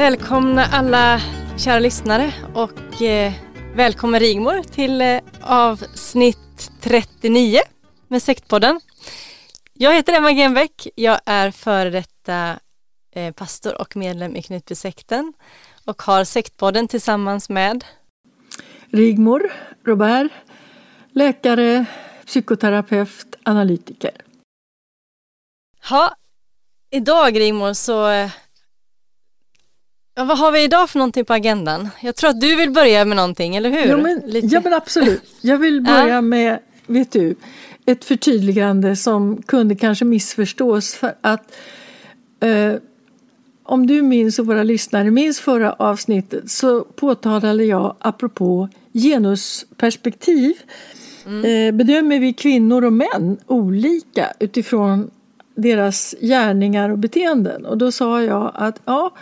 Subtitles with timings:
[0.00, 1.20] Välkomna alla
[1.58, 3.32] kära lyssnare och eh,
[3.74, 7.60] välkommen Rigmor till eh, avsnitt 39
[8.08, 8.80] med Sektpodden.
[9.72, 10.88] Jag heter Emma Genbeck.
[10.94, 12.58] Jag är före detta
[13.12, 15.32] eh, pastor och medlem i Knutbysekten
[15.84, 17.84] och har Sektpodden tillsammans med
[18.90, 19.52] Rigmor
[19.84, 20.32] Robert,
[21.12, 21.84] läkare,
[22.26, 24.12] psykoterapeut, analytiker.
[25.90, 26.14] Ja,
[26.90, 28.30] idag Rigmor så eh,
[30.20, 31.88] Ja, vad har vi idag för någonting på agendan?
[32.00, 33.88] Jag tror att du vill börja med någonting, eller hur?
[33.90, 35.22] Ja men, ja, men absolut.
[35.40, 36.20] Jag vill börja ja.
[36.20, 37.36] med, vet du,
[37.86, 41.56] ett förtydligande som kunde kanske missförstås för att
[42.40, 42.74] eh,
[43.64, 50.54] om du minns och våra lyssnare minns förra avsnittet så påtalade jag apropå genusperspektiv
[51.26, 51.44] mm.
[51.44, 55.10] eh, bedömer vi kvinnor och män olika utifrån
[55.54, 59.12] deras gärningar och beteenden och då sa jag att ja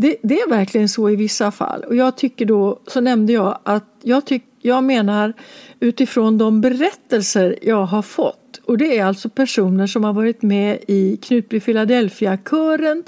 [0.00, 1.84] det, det, är verkligen så i vissa fall.
[1.84, 5.32] Och jag tycker då, så nämnde jag att jag, tyck, jag menar
[5.80, 8.60] utifrån de berättelser jag har fått.
[8.64, 13.04] Och det är alltså personer som har varit med i Knutby Philadelphia-kören,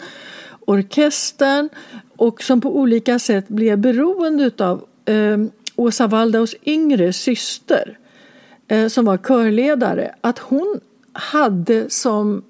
[0.60, 1.68] orkestern
[2.16, 5.38] och som på olika sätt blev beroende av eh,
[5.76, 7.98] Åsa Waldaus yngre syster
[8.68, 10.14] eh, som var körledare.
[10.20, 10.80] Att hon
[11.12, 12.42] hade som,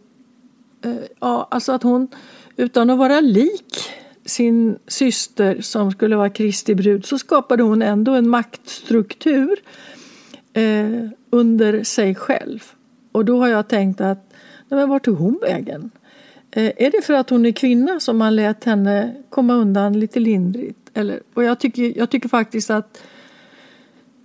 [0.85, 2.09] eh, ja alltså att hon
[2.57, 8.15] utan att vara lik sin syster som skulle vara Kristi brud så skapade hon ändå
[8.15, 9.59] en maktstruktur
[10.53, 12.65] eh, under sig själv.
[13.13, 14.33] Och då har jag tänkt att,
[14.69, 15.91] nej men vart tog hon vägen?
[16.51, 20.21] Eh, är det för att hon är kvinna som man lät henne komma undan lite
[20.21, 20.91] lindrigt?
[20.95, 23.03] Eller, och jag tycker, jag tycker faktiskt att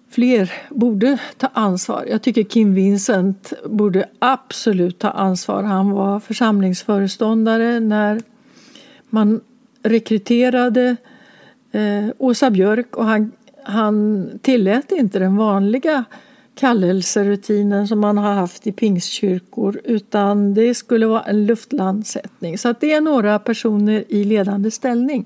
[0.10, 2.06] fler borde ta ansvar.
[2.10, 5.64] Jag tycker Kim Vincent borde absolut ta ansvar.
[5.64, 8.22] Han var församlingsföreståndare när
[9.10, 9.42] man
[9.86, 10.96] rekryterade
[11.72, 13.32] eh, Åsa Björk och han,
[13.64, 16.06] han tillät inte den vanliga
[16.56, 22.58] kallelserutinen som man har haft i pingstkyrkor utan det skulle vara en luftlandsättning.
[22.58, 25.26] Så att det är några personer i ledande ställning.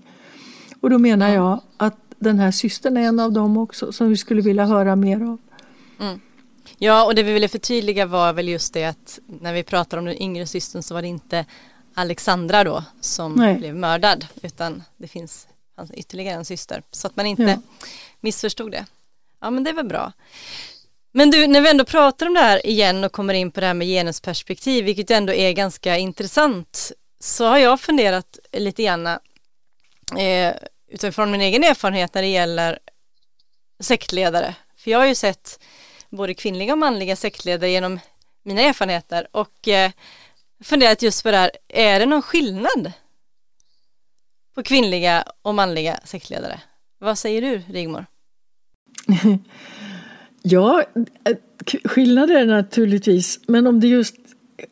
[0.79, 4.17] Och då menar jag att den här systern är en av dem också som vi
[4.17, 5.37] skulle vilja höra mer av.
[5.99, 6.19] Mm.
[6.77, 10.05] Ja, och det vi ville förtydliga var väl just det att när vi pratar om
[10.05, 11.45] den yngre systern så var det inte
[11.99, 13.55] Alexandra då som Nej.
[13.55, 15.47] blev mördad utan det finns
[15.93, 17.61] ytterligare en syster så att man inte ja.
[18.19, 18.85] missförstod det.
[19.41, 20.11] Ja men det väl bra.
[21.11, 23.65] Men du, när vi ändå pratar om det här igen och kommer in på det
[23.65, 30.53] här med genusperspektiv, vilket ändå är ganska intressant, så har jag funderat lite grann eh,
[30.87, 32.79] utifrån min egen erfarenhet när det gäller
[33.79, 34.55] sektledare.
[34.77, 35.59] För jag har ju sett
[36.09, 37.99] både kvinnliga och manliga sektledare genom
[38.43, 39.91] mina erfarenheter och eh,
[40.63, 42.91] funderat just på det här, är det någon skillnad
[44.55, 46.61] på kvinnliga och manliga sektledare?
[46.99, 48.05] Vad säger du Rigmor?
[50.41, 50.83] ja,
[51.83, 54.15] skillnader är naturligtvis, men om, det just,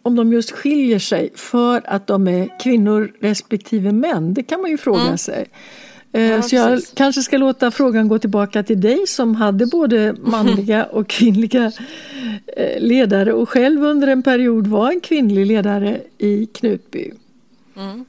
[0.02, 4.72] om de just skiljer sig för att de är kvinnor respektive män, det kan man
[4.72, 5.18] ju fråga mm.
[5.18, 5.48] sig.
[6.22, 6.94] Ja, så jag precis.
[6.96, 11.72] kanske ska låta frågan gå tillbaka till dig som hade både manliga och kvinnliga
[12.58, 17.12] eh, ledare och själv under en period var en kvinnlig ledare i Knutby.
[17.76, 18.06] Mm.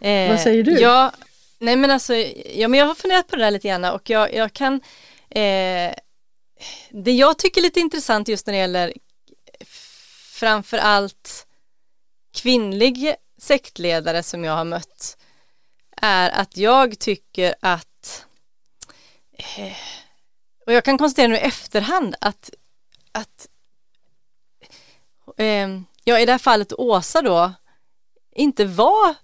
[0.00, 0.72] Eh, Vad säger du?
[0.72, 1.12] Ja,
[1.58, 2.14] nej men alltså,
[2.54, 4.74] ja, men jag har funderat på det där lite grann och jag, jag kan
[5.30, 5.94] eh,
[6.90, 8.92] det jag tycker är lite intressant just när det gäller
[10.32, 11.46] framför allt
[12.34, 15.16] kvinnlig sektledare som jag har mött
[16.02, 18.26] är att jag tycker att
[19.32, 19.76] eh,
[20.66, 22.50] och jag kan konstatera nu i efterhand att,
[23.12, 23.48] att
[25.36, 25.68] eh,
[26.04, 27.52] ja i det här fallet Åsa då
[28.34, 29.14] inte var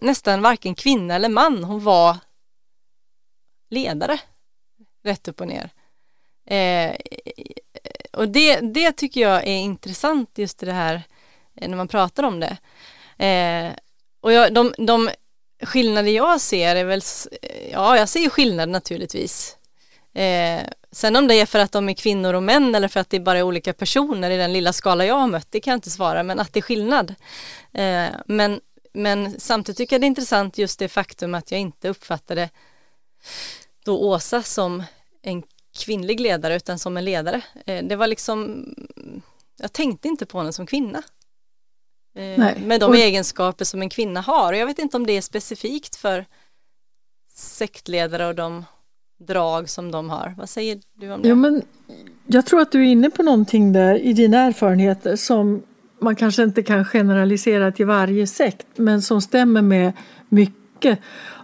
[0.00, 2.16] nästan varken kvinna eller man, hon var
[3.70, 4.20] ledare
[5.04, 5.70] rätt upp och ner.
[6.46, 6.96] Eh,
[8.12, 11.02] och det, det tycker jag är intressant just det här
[11.54, 12.56] eh, när man pratar om det.
[13.26, 13.72] Eh,
[14.20, 15.10] och jag, de, de
[15.62, 17.02] skillnader jag ser är väl,
[17.72, 19.56] ja jag ser skillnad naturligtvis.
[20.14, 20.60] Eh,
[20.90, 23.20] sen om det är för att de är kvinnor och män eller för att det
[23.20, 25.90] bara är olika personer i den lilla skala jag har mött, det kan jag inte
[25.90, 27.14] svara, men att det är skillnad.
[27.72, 28.60] Eh, men,
[28.92, 32.50] men samtidigt tycker jag det är intressant just det faktum att jag inte uppfattade
[33.84, 34.82] då Åsa som
[35.22, 35.42] en
[35.78, 37.42] kvinnlig ledare utan som en ledare.
[37.66, 38.66] Eh, det var liksom,
[39.58, 41.02] jag tänkte inte på henne som kvinna.
[42.14, 42.62] Eh, Nej.
[42.66, 42.96] Med de och...
[42.96, 44.52] egenskaper som en kvinna har.
[44.52, 46.24] Och jag vet inte om det är specifikt för
[47.34, 48.64] sektledare och de
[49.26, 50.34] drag som de har.
[50.38, 51.28] Vad säger du om det?
[51.28, 51.62] Jo, men
[52.26, 55.62] jag tror att du är inne på någonting där i dina erfarenheter som
[56.00, 59.92] man kanske inte kan generalisera till varje sekt men som stämmer med
[60.28, 60.98] mycket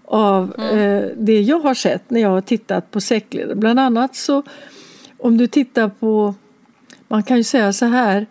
[0.04, 0.78] av mm.
[0.78, 3.54] eh, det jag har sett när jag har tittat på sektledare.
[3.54, 4.42] Bland annat så
[5.18, 6.34] om du tittar på,
[7.08, 8.26] man kan ju säga så här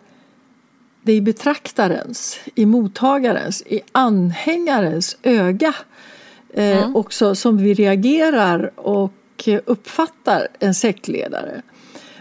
[1.08, 5.74] det i betraktarens, i mottagarens, i anhängarens öga
[6.54, 6.96] eh, mm.
[6.96, 11.62] också som vi reagerar och uppfattar en sektledare.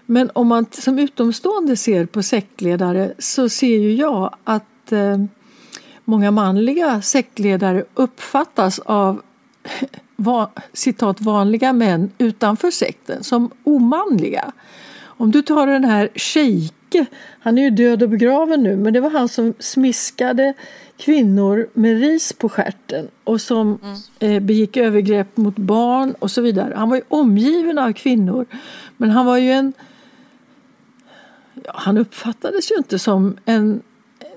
[0.06, 5.18] Men om man som utomstående ser på sektledare så ser ju jag att eh,
[6.06, 9.22] många manliga sektledare uppfattas av
[10.16, 14.52] va, citat vanliga män utanför sekten som omanliga.
[15.00, 17.08] Om du tar den här shejk Micke,
[17.40, 20.54] han är ju död och begraven nu, men det var han som smiskade
[20.98, 24.36] kvinnor med ris på skärten och som mm.
[24.36, 26.74] eh, begick övergrepp mot barn och så vidare.
[26.76, 28.46] Han var ju omgiven av kvinnor,
[28.98, 29.74] men han var ju en...
[31.64, 33.82] Ja, han uppfattades ju inte som en,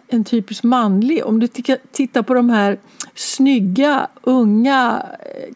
[0.08, 1.26] en typisk manlig.
[1.26, 1.48] Om du
[1.92, 2.78] tittar på de här
[3.14, 5.06] snygga, unga,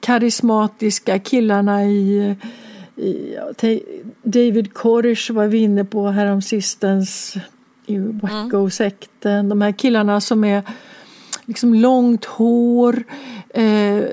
[0.01, 2.37] karismatiska killarna i
[4.23, 7.37] David Koresh var vi inne på häromsistens
[7.87, 9.33] i Wacko-sekten.
[9.33, 9.49] Mm.
[9.49, 10.63] De här killarna som är
[11.45, 13.05] liksom långt hår,
[13.49, 14.05] eh,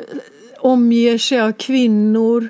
[0.60, 2.50] omger sig av kvinnor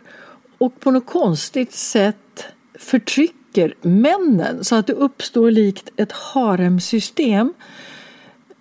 [0.58, 2.46] och på något konstigt sätt
[2.80, 7.54] förtrycker männen så att det uppstår likt ett haremsystem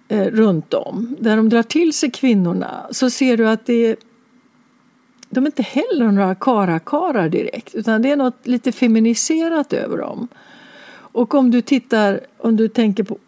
[0.08, 3.96] eh, runt om där de drar till sig kvinnorna så ser du att det är
[5.30, 10.28] de är inte heller några karakarar direkt utan det är något lite feminiserat över dem.
[11.12, 13.18] Och om du tittar, om du tänker på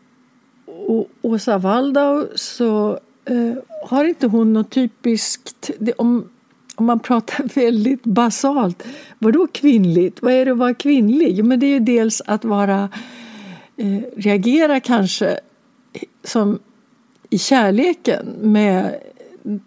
[1.22, 3.52] Åsa Waldau så eh,
[3.86, 6.28] har inte hon något typiskt, det, om,
[6.76, 8.82] om man pratar väldigt basalt,
[9.18, 10.22] vadå kvinnligt?
[10.22, 11.38] Vad är det att vara kvinnlig?
[11.38, 12.88] Jo, men det är ju dels att vara,
[13.76, 15.40] eh, reagera kanske
[16.24, 16.58] som
[17.30, 18.94] i kärleken med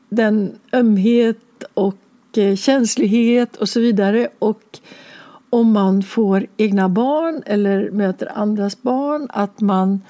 [0.10, 1.38] den ömhet
[1.74, 1.96] och
[2.38, 4.28] Eh, känslighet och så vidare.
[4.40, 4.80] Och
[5.50, 10.02] om man får egna barn eller möter andras barn att man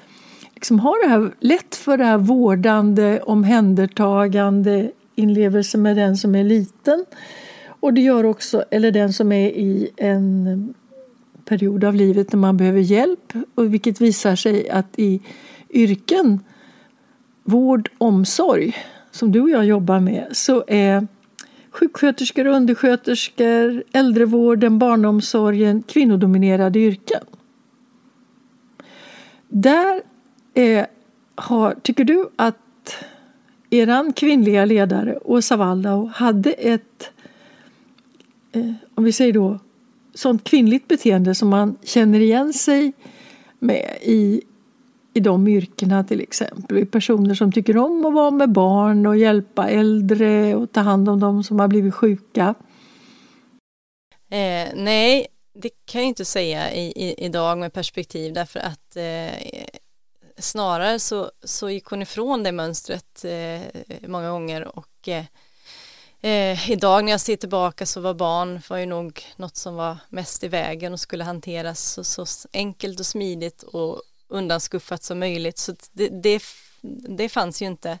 [0.54, 6.44] liksom har det här, lätt för det här vårdande, omhändertagande, inlevelse med den som är
[6.44, 7.04] liten.
[7.80, 10.74] Och det gör också, eller den som är i en
[11.44, 15.20] period av livet när man behöver hjälp, och vilket visar sig att i
[15.70, 16.40] yrken,
[17.44, 18.76] vård, omsorg,
[19.10, 21.06] som du och jag jobbar med, så är
[21.76, 27.24] sjuksköterskor, undersköterskor, äldrevården, barnomsorgen, kvinnodominerade yrken.
[29.48, 30.02] Där
[30.54, 30.86] är,
[31.34, 33.04] har, tycker du att
[33.70, 37.10] eran kvinnliga ledare Åsa Waldau hade ett,
[38.52, 39.58] eh, om vi säger då,
[40.14, 42.92] sånt kvinnligt beteende som man känner igen sig
[43.58, 44.42] med i
[45.16, 46.86] i de yrkena till exempel.
[46.86, 51.20] Personer som tycker om att vara med barn och hjälpa äldre och ta hand om
[51.20, 52.54] dem som har blivit sjuka.
[54.30, 59.66] Eh, nej, det kan jag inte säga i, i, idag med perspektiv därför att eh,
[60.38, 63.60] snarare så, så gick hon ifrån det mönstret eh,
[64.08, 65.24] många gånger och eh,
[66.22, 69.96] eh idag när jag ser tillbaka så var barn var ju nog något som var
[70.08, 75.58] mest i vägen och skulle hanteras så, så enkelt och smidigt och undanskuffat som möjligt.
[75.58, 76.42] Så det, det,
[77.08, 77.98] det fanns ju inte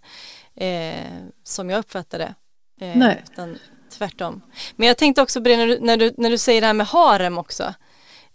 [0.54, 1.06] eh,
[1.44, 2.34] som jag uppfattade
[2.78, 2.86] det.
[2.86, 3.24] Eh, Nej.
[3.32, 3.58] Utan
[3.90, 4.42] tvärtom.
[4.76, 6.74] Men jag tänkte också på det när du, när du, när du säger det här
[6.74, 7.74] med harem också.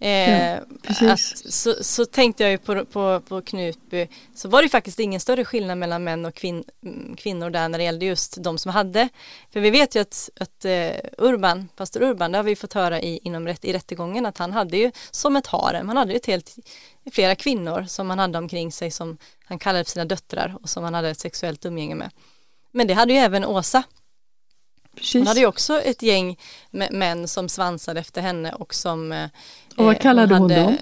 [0.03, 0.59] Eh,
[1.01, 1.19] ja, att,
[1.53, 5.45] så, så tänkte jag ju på, på, på Knutby, så var det faktiskt ingen större
[5.45, 9.09] skillnad mellan män och kvin, mm, kvinnor där när det gällde just de som hade.
[9.53, 13.01] För vi vet ju att, att uh, Urban, pastor Urban, det har vi fått höra
[13.01, 16.17] i, inom rätt, i rättegången, att han hade ju som ett harem, han hade ju
[16.17, 16.55] ett helt,
[17.11, 20.83] flera kvinnor som han hade omkring sig som han kallade för sina döttrar och som
[20.83, 22.09] han hade ett sexuellt umgänge med.
[22.71, 23.83] Men det hade ju även Åsa
[24.95, 25.13] Precis.
[25.13, 26.39] Hon hade ju också ett gäng
[26.71, 29.29] män som svansade efter henne och som eh,
[29.77, 30.77] Och vad kallade hon, hade, hon dem?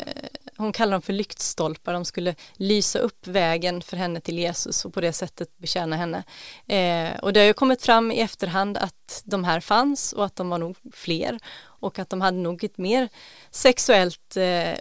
[0.58, 4.94] Hon kallade dem för lyktstolpar, de skulle lysa upp vägen för henne till Jesus och
[4.94, 6.24] på det sättet betjäna henne.
[6.68, 10.36] Eh, och det har ju kommit fram i efterhand att de här fanns och att
[10.36, 13.10] de var nog fler och att de hade nog ett mer
[13.52, 14.74] sexuellt, eh,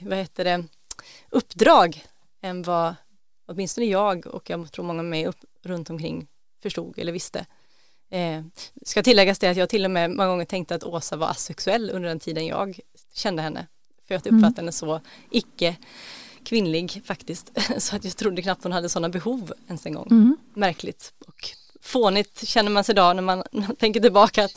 [0.00, 0.64] vad heter det,
[1.30, 2.04] uppdrag
[2.42, 2.94] än vad
[3.48, 6.26] åtminstone jag och jag tror många med mig upp, runt omkring
[6.62, 7.46] förstod eller visste.
[8.12, 8.42] Eh,
[8.84, 11.90] ska tilläggas det att jag till och med många gånger tänkte att Åsa var asexuell
[11.90, 12.80] under den tiden jag
[13.14, 13.66] kände henne.
[14.06, 14.56] För jag uppfattade mm.
[14.56, 15.00] henne så
[15.30, 15.76] icke
[16.44, 17.58] kvinnlig faktiskt.
[17.78, 20.08] Så att jag trodde knappt hon hade sådana behov ens en gång.
[20.10, 20.36] Mm.
[20.54, 21.48] Märkligt och
[21.80, 24.48] fånigt känner man sig idag när man, när man tänker tillbaka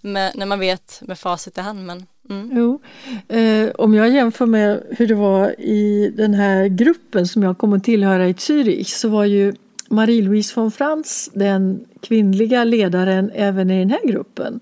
[0.00, 1.86] med, när man vet med facit i hand.
[1.86, 2.50] Men, mm.
[2.52, 2.80] Jo,
[3.28, 7.72] eh, om jag jämför med hur det var i den här gruppen som jag kom
[7.72, 9.54] att tillhöra i Zürich så var ju
[9.88, 14.60] Marie-Louise von Frans, den kvinnliga ledaren även i den här gruppen.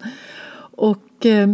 [0.77, 1.49] Och eh,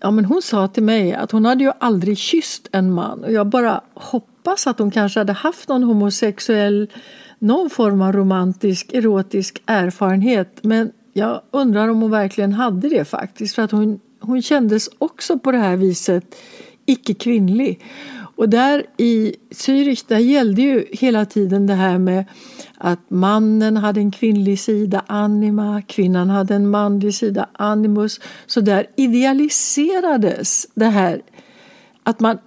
[0.00, 3.32] ja, men hon sa till mig att hon hade ju aldrig kysst en man och
[3.32, 6.90] jag bara hoppas att hon kanske hade haft någon homosexuell,
[7.38, 10.58] någon form av romantisk, erotisk erfarenhet.
[10.62, 15.38] Men jag undrar om hon verkligen hade det faktiskt för att hon, hon kändes också
[15.38, 16.36] på det här viset
[16.86, 17.80] icke kvinnlig.
[18.36, 22.24] Och där i Zürich där gällde ju hela tiden det här med
[22.78, 28.20] att mannen hade en kvinnlig sida, anima, kvinnan hade en manlig sida, animus.
[28.46, 31.22] Så där idealiserades det här
[32.02, 32.38] att man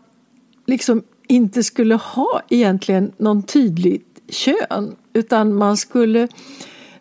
[0.68, 6.28] liksom inte skulle ha egentligen någon tydligt kön utan man skulle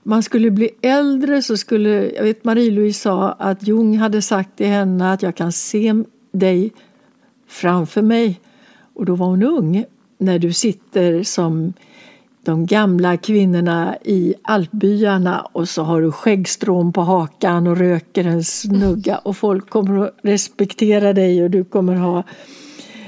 [0.02, 4.66] man skulle bli äldre så skulle, jag vet Marie-Louise sa att Jung hade sagt till
[4.66, 5.94] henne att jag kan se
[6.32, 6.72] dig
[7.48, 8.40] framför mig
[8.98, 9.84] och då var hon ung
[10.18, 11.72] när du sitter som
[12.42, 18.44] de gamla kvinnorna i alpbyarna och så har du skäggstrån på hakan och röker en
[18.44, 22.22] snugga och folk kommer att respektera dig och du kommer ha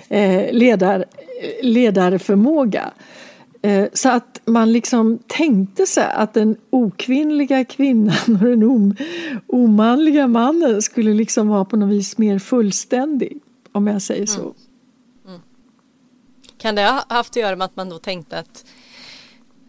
[0.08, 1.04] eh, ledar,
[1.62, 2.90] ledarförmåga.
[3.62, 8.96] Eh, så att man liksom tänkte sig att den okvinnliga kvinnan och den
[9.46, 13.38] omanliga mannen skulle liksom vara på något vis mer fullständig,
[13.72, 14.54] om jag säger så.
[16.60, 18.64] Kan det ha haft att göra med att man då tänkte att,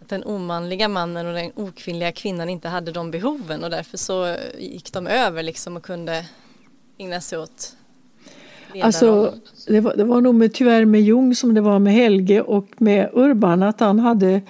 [0.02, 4.36] att den omanliga mannen och den okvinnliga kvinnan inte hade de behoven och därför så
[4.60, 6.26] gick de över liksom och kunde
[6.98, 7.76] ägna sig åt
[8.82, 9.34] Alltså,
[9.68, 12.68] det var, det var nog med, tyvärr med Jung som det var med Helge och
[12.78, 14.42] med Urban att han hade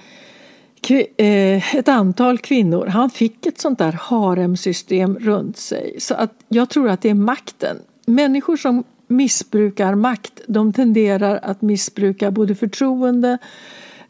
[1.16, 2.86] eh, ett antal kvinnor.
[2.86, 5.96] Han fick ett sånt där haremsystem runt sig.
[6.00, 7.76] Så att jag tror att det är makten.
[8.06, 10.40] Människor som missbrukar makt.
[10.46, 13.38] De tenderar att missbruka både förtroende,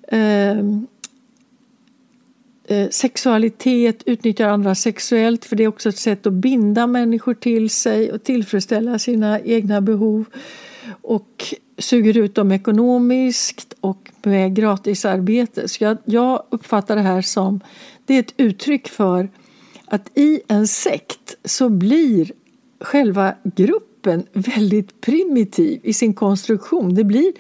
[0.09, 0.87] ehm,
[2.65, 7.71] eh, sexualitet, utnyttjar andra sexuellt för det är också ett sätt att binda människor till
[7.71, 10.25] sig och tillfredsställa sina egna behov
[11.03, 15.69] och suger ut dem ekonomiskt och med gratisarbete.
[15.69, 17.61] Så jag, jag uppfattar det här som
[18.07, 19.29] det är ett uttryck för
[19.87, 22.33] att i en sekt så blir
[22.81, 26.95] själva gruppen gruppen väldigt primitiv i sin konstruktion.
[26.95, 27.33] Det blir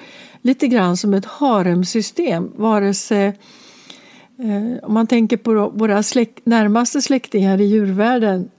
[0.43, 2.51] lite grann som ett haremsystem.
[2.57, 3.27] Vare sig,
[4.39, 8.51] eh, om man tänker på våra släkt, närmaste släktingar i djurvärlden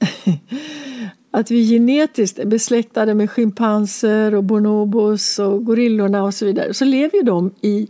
[1.30, 6.84] att vi genetiskt är besläktade med schimpanser och bonobos och gorillorna och så vidare så
[6.84, 7.88] lever ju de i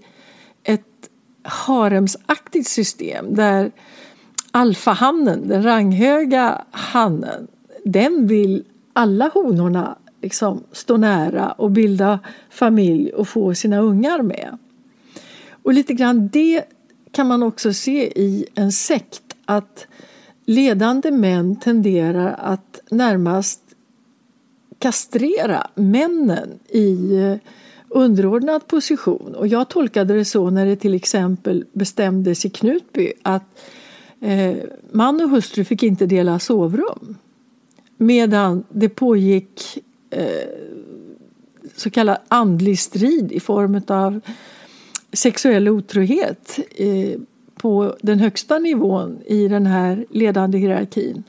[0.65, 0.83] ett
[1.43, 3.71] haremsaktigt system där
[4.51, 7.49] alfahannen, den ranghöga hannen,
[7.85, 8.65] den vill
[8.99, 14.59] alla honorna liksom stå nära och bilda familj och få sina ungar med.
[15.63, 16.65] Och lite grann det
[17.13, 19.87] kan man också se i en sekt att
[20.47, 23.61] ledande män tenderar att närmast
[24.79, 27.37] kastrera männen i eh,
[27.89, 29.35] underordnad position.
[29.35, 33.61] Och jag tolkade det så när det till exempel bestämdes i Knutby att
[34.21, 34.57] eh,
[34.93, 37.17] man och hustru fick inte dela sovrum
[37.99, 39.79] medan det pågick
[40.11, 40.49] eh,
[41.77, 44.21] så kallad andlig strid i form av
[45.13, 47.21] sexuell otrohet eh,
[47.55, 51.23] på den högsta nivån i den här ledande hierarkin.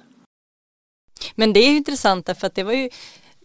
[1.35, 2.89] Men det är ju intressant därför att det var ju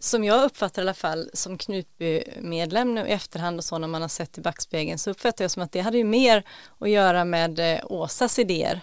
[0.01, 4.03] som jag uppfattar i alla fall som Knutby-medlem nu i efterhand och så när man
[4.03, 6.45] har sett i backspegeln så uppfattar jag som att det hade ju mer
[6.79, 8.81] att göra med eh, Åsas idéer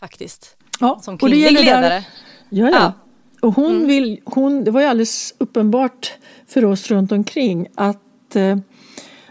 [0.00, 0.56] faktiskt.
[0.80, 1.88] Ja, som kvinnlig ledare.
[1.88, 2.04] Där,
[2.48, 2.92] ja, ja.
[3.44, 3.86] Och hon mm.
[3.86, 6.12] vill, hon, det var ju alldeles uppenbart
[6.46, 8.56] för oss runt omkring att eh,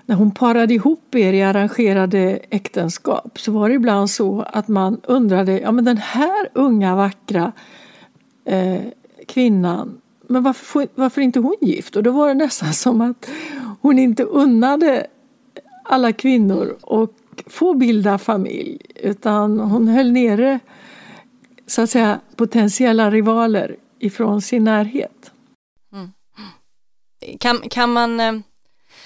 [0.06, 5.02] när hon parade ihop er i arrangerade äktenskap så var det ibland så att man
[5.04, 7.52] undrade, ja men den här unga vackra
[8.46, 8.82] eh,
[9.28, 11.96] kvinnan, men varför, varför inte hon gift?
[11.96, 13.30] Och då var det nästan som att
[13.82, 15.08] hon inte unnade
[15.84, 17.14] alla kvinnor och
[17.48, 20.60] få bilda familj utan hon höll nere
[21.68, 25.32] så att säga potentiella rivaler ifrån sin närhet.
[25.94, 26.12] Mm.
[27.40, 28.34] Kan, kan man eh,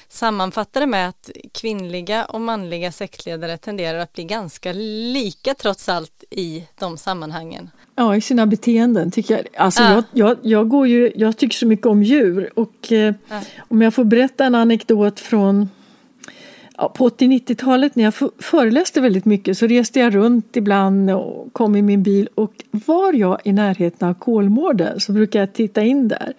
[0.08, 4.74] sammanfatta det med att kvinnliga och manliga sektledare tenderar att bli ganska
[5.13, 7.70] lika trots allt i de sammanhangen?
[7.96, 9.46] Ja, i sina beteenden tycker jag.
[9.56, 9.94] Alltså ja.
[9.94, 13.42] jag, jag, jag, går ju, jag tycker så mycket om djur och eh, ja.
[13.58, 15.70] om jag får berätta en anekdot från
[16.77, 21.75] ja, på 80-90-talet när jag föreläste väldigt mycket så reste jag runt ibland och kom
[21.75, 26.07] i min bil och var jag i närheten av Kolmården så brukade jag titta in
[26.07, 26.34] där.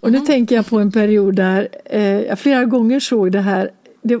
[0.00, 0.26] Och nu mm.
[0.26, 3.70] tänker jag på en period där eh, jag flera gånger såg det här.
[4.02, 4.20] Det,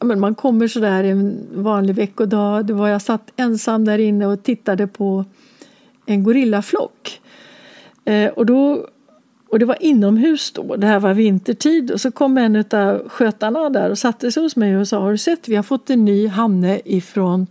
[0.00, 2.66] men man kommer sådär en vanlig veckodag.
[2.66, 5.24] Det var jag satt ensam där inne och tittade på
[6.06, 7.20] en gorillaflock.
[8.04, 8.86] Eh, och då
[9.48, 11.90] och det var inomhus då, det här var vintertid.
[11.90, 15.10] Och så kom en av skötarna där och satte sig hos mig och sa Har
[15.12, 17.46] du sett, vi har fått en ny hanne ifrån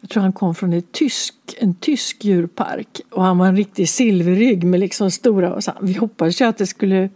[0.00, 3.88] jag tror han kom från en tysk, en tysk djurpark och han var en riktig
[3.88, 7.08] silverrygg med liksom stora och så, Vi hoppades ju att det skulle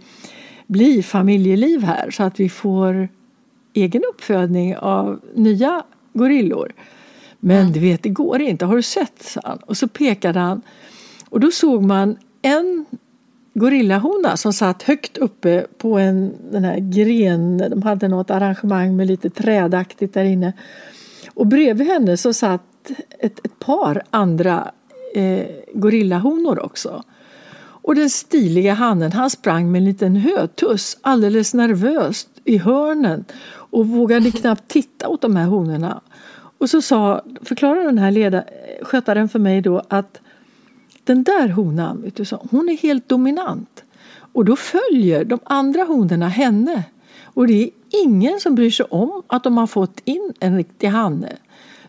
[0.67, 3.09] bli familjeliv här så att vi får
[3.75, 6.73] egen uppfödning av nya gorillor.
[7.41, 7.73] Men mm.
[7.73, 8.65] du vet, det går inte.
[8.65, 9.23] Har du sett?
[9.23, 9.59] sa han.
[9.59, 10.63] Och så pekade han
[11.29, 12.87] och då såg man en
[13.55, 17.59] gorillahona som satt högt uppe på en den här gren.
[17.59, 20.53] De hade något arrangemang med lite trädaktigt där inne.
[21.35, 24.71] Och bredvid henne så satt ett, ett par andra
[25.15, 27.03] eh, gorillahonor också.
[27.57, 33.87] Och den stiliga hannen han sprang med en liten hötuss alldeles nervöst i hörnen och
[33.89, 36.01] vågade knappt titta åt de här honorna.
[36.59, 38.45] Och så sa, förklarade den här leda,
[38.83, 40.21] skötaren för mig då att
[41.05, 43.85] den där honan, vet du, hon är helt dominant.
[44.33, 46.85] Och då följer de andra honorna henne.
[47.23, 47.71] Och det är
[48.05, 51.37] ingen som bryr sig om att de har fått in en riktig hanne.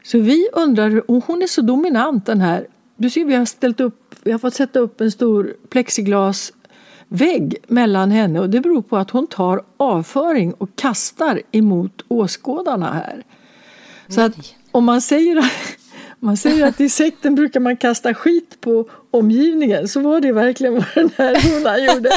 [0.03, 2.67] Så vi undrar, och hon är så dominant den här.
[2.97, 8.11] Du ser, vi har ställt upp, vi har fått sätta upp en stor plexiglasvägg mellan
[8.11, 13.23] henne och det beror på att hon tar avföring och kastar emot åskådarna här.
[14.07, 14.35] Så att
[14.71, 15.51] om man säger
[16.19, 19.87] man säger att i sekten brukar man kasta skit på omgivningen.
[19.87, 22.09] Så var det verkligen vad den här honan gjorde.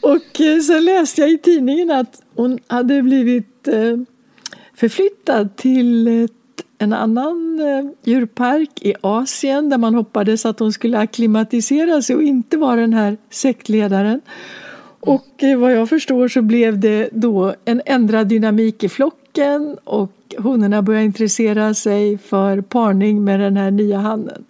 [0.00, 3.96] Och eh, sen läste jag i tidningen att hon hade blivit eh,
[4.74, 6.28] förflyttad till
[6.78, 12.22] en annan eh, djurpark i Asien där man hoppades att hon skulle acklimatisera sig och
[12.22, 14.20] inte vara den här sektledaren.
[15.00, 20.82] Och vad jag förstår så blev det då en ändrad dynamik i flocken och honorna
[20.82, 24.44] började intressera sig för parning med den här nya hannen.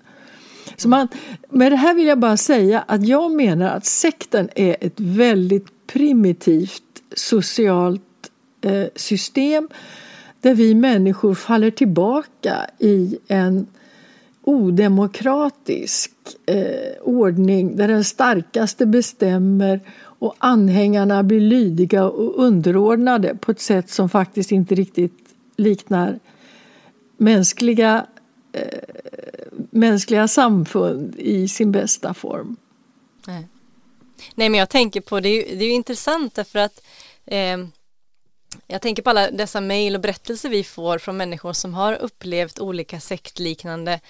[0.77, 1.09] Så man,
[1.51, 5.87] med det här vill jag bara säga att jag menar att sekten är ett väldigt
[5.87, 6.83] primitivt
[7.17, 8.03] socialt
[8.61, 9.69] eh, system
[10.41, 13.67] där vi människor faller tillbaka i en
[14.45, 16.13] odemokratisk
[16.47, 23.91] eh, ordning där den starkaste bestämmer och anhängarna blir lydiga och underordnade på ett sätt
[23.91, 25.19] som faktiskt inte riktigt
[25.57, 26.19] liknar
[27.17, 28.07] mänskliga,
[28.53, 28.79] eh,
[29.75, 32.57] mänskliga samfund i sin bästa form.
[33.27, 33.49] Nej.
[34.35, 36.81] Nej men jag tänker på det, är, det är ju intressant därför att
[37.25, 37.59] eh,
[38.67, 42.59] jag tänker på alla dessa mejl och berättelser vi får från människor som har upplevt
[42.59, 44.01] olika sektliknande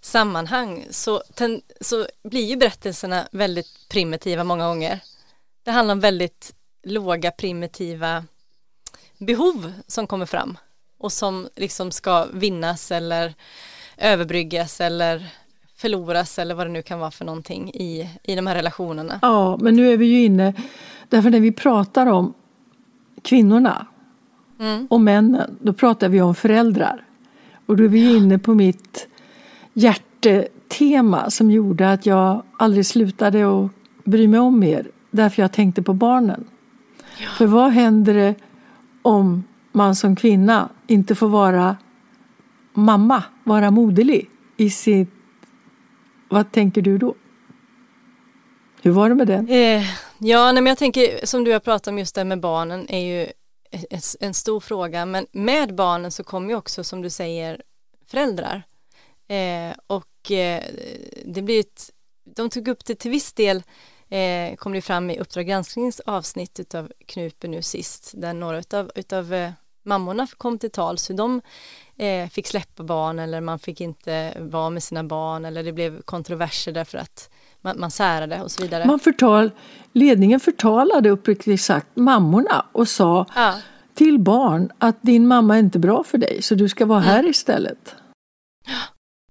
[0.00, 5.00] sammanhang så, ten, så blir ju berättelserna väldigt primitiva många gånger.
[5.62, 8.24] Det handlar om väldigt låga primitiva
[9.18, 10.58] behov som kommer fram
[10.98, 13.34] och som liksom ska vinnas eller
[13.96, 15.26] överbryggas eller
[15.76, 19.18] förloras eller vad det nu kan vara för någonting i, i de här relationerna.
[19.22, 20.54] Ja, men nu är vi ju inne,
[21.08, 22.34] därför när vi pratar om
[23.22, 23.86] kvinnorna
[24.60, 24.86] mm.
[24.90, 27.04] och männen, då pratar vi om föräldrar.
[27.66, 29.08] Och då är vi inne på mitt
[29.72, 33.70] hjärtetema som gjorde att jag aldrig slutade att
[34.04, 34.90] bry mig om mer.
[35.10, 36.44] Därför jag tänkte på barnen.
[37.18, 37.28] Ja.
[37.28, 38.34] För vad händer det
[39.02, 41.76] om man som kvinna inte får vara
[42.74, 45.08] mamma, vara moderlig i sitt...
[46.28, 47.14] Vad tänker du då?
[48.82, 49.48] Hur var det med den?
[49.48, 49.82] Eh,
[50.18, 52.98] ja, nej, men jag tänker som du har pratat om just det med barnen är
[52.98, 53.26] ju
[54.20, 57.62] en stor fråga, men med barnen så kommer ju också som du säger
[58.10, 58.62] föräldrar.
[59.28, 60.62] Eh, och eh,
[61.24, 61.90] det blir ett,
[62.36, 63.62] de tog upp det till viss del
[64.08, 68.90] eh, kom det fram i Uppdrag gransknings avsnitt utav Knupen nu sist, där några utav,
[68.94, 69.50] utav eh,
[69.82, 71.40] mammorna kom till tals hur de
[71.96, 76.02] eh, fick släppa barn eller man fick inte vara med sina barn eller det blev
[76.02, 77.30] kontroverser därför att
[77.60, 78.86] man, man särade och så vidare.
[78.86, 79.50] Man förtal,
[79.92, 83.54] ledningen förtalade uppriktigt sagt mammorna och sa ja.
[83.94, 87.10] till barn att din mamma är inte bra för dig så du ska vara mm.
[87.10, 87.94] här istället.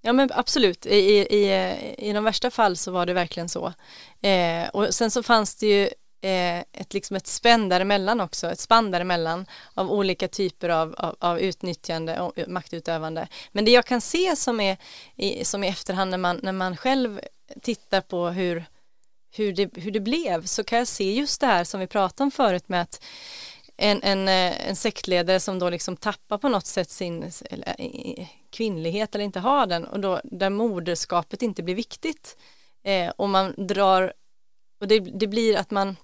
[0.05, 3.73] Ja men absolut, I, i, i de värsta fall så var det verkligen så.
[4.21, 5.89] Eh, och sen så fanns det ju
[6.23, 11.15] Eh, ett, liksom ett spänn däremellan också, ett spann däremellan av olika typer av, av,
[11.19, 13.27] av utnyttjande och eh, maktutövande.
[13.51, 14.77] Men det jag kan se som är
[15.15, 17.21] i, som i efterhand när man, när man själv
[17.61, 18.65] tittar på hur,
[19.35, 22.23] hur, det, hur det blev så kan jag se just det här som vi pratade
[22.23, 23.03] om förut med att
[23.77, 27.31] en, en, eh, en sektledare som då liksom tappar på något sätt sin
[28.49, 32.37] kvinnlighet eller inte har den och då där moderskapet inte blir viktigt
[32.83, 34.13] eh, och man drar
[34.79, 35.95] och det, det blir att man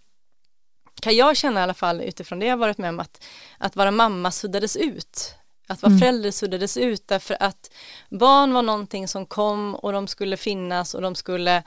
[1.00, 3.24] kan jag känna i alla fall utifrån det jag varit med om att,
[3.58, 5.36] att vara mamma suddades ut
[5.70, 6.00] att vara mm.
[6.00, 7.72] förälder suddades ut därför att
[8.10, 11.64] barn var någonting som kom och de skulle finnas och de skulle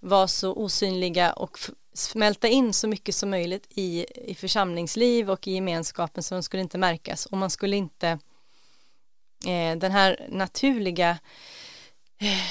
[0.00, 1.58] vara så osynliga och
[1.94, 6.62] smälta in så mycket som möjligt i, i församlingsliv och i gemenskapen så de skulle
[6.62, 8.08] inte märkas och man skulle inte
[9.46, 11.18] eh, den här naturliga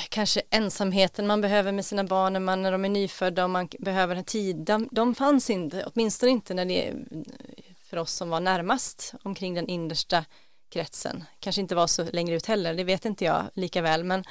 [0.10, 3.70] kanske ensamheten man behöver med sina barn när, man, när de är nyfödda och man
[3.80, 6.94] behöver tid, de, de fanns inte, åtminstone inte när det
[7.84, 10.26] för oss som var närmast omkring den innersta
[10.70, 11.24] kretsen.
[11.40, 14.24] Kanske inte var så längre ut heller, det vet inte jag lika väl, men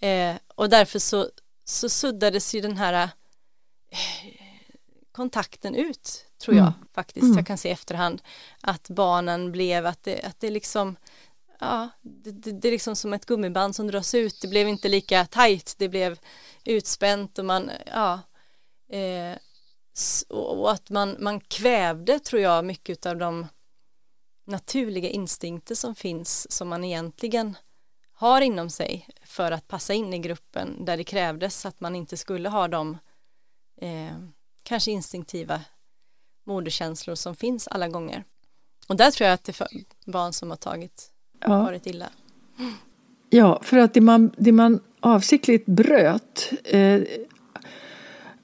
[0.00, 1.28] eh, och därför så,
[1.64, 3.04] så suddades ju den här
[3.90, 3.98] eh,
[5.12, 6.78] kontakten ut, tror jag mm.
[6.94, 7.36] faktiskt, mm.
[7.36, 8.22] jag kan se efterhand,
[8.60, 10.96] att barnen blev, att det, att det liksom
[11.58, 14.88] ja, det, det, det, är liksom som ett gummiband som dras ut, det blev inte
[14.88, 16.18] lika tajt, det blev
[16.64, 18.20] utspänt och man, ja,
[18.96, 19.38] eh,
[20.28, 23.46] och att man, man kvävde tror jag mycket av de
[24.46, 27.56] naturliga instinkter som finns som man egentligen
[28.12, 32.16] har inom sig för att passa in i gruppen där det krävdes att man inte
[32.16, 32.98] skulle ha de
[33.80, 34.18] eh,
[34.62, 35.60] kanske instinktiva
[36.44, 38.24] moderkänslor som finns alla gånger.
[38.88, 39.68] Och där tror jag att det är
[40.04, 41.62] barn som har tagit ja.
[41.62, 42.06] varit illa.
[43.30, 47.00] Ja, för att det man, det man avsiktligt bröt eh,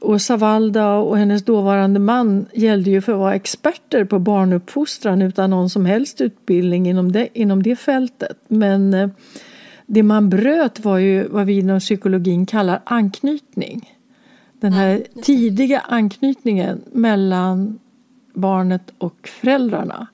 [0.01, 5.51] Åsa Valda och hennes dåvarande man gällde ju för att vara experter på barnuppfostran utan
[5.51, 8.39] någon som helst utbildning inom det, inom det fältet.
[8.49, 9.09] Men eh,
[9.87, 13.99] det man bröt var ju vad vi inom psykologin kallar anknytning.
[14.61, 17.79] Den här tidiga anknytningen mellan
[18.35, 20.07] barnet och föräldrarna.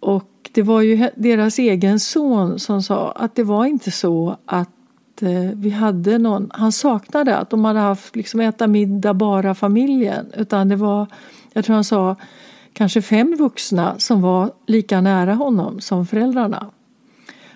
[0.00, 5.22] Och det var ju deras egen son som sa att det var inte så att
[5.22, 10.26] eh, vi hade någon, han saknade att de hade haft liksom äta middag bara familjen
[10.36, 11.06] utan det var,
[11.52, 12.16] jag tror han sa
[12.72, 16.70] kanske fem vuxna som var lika nära honom som föräldrarna.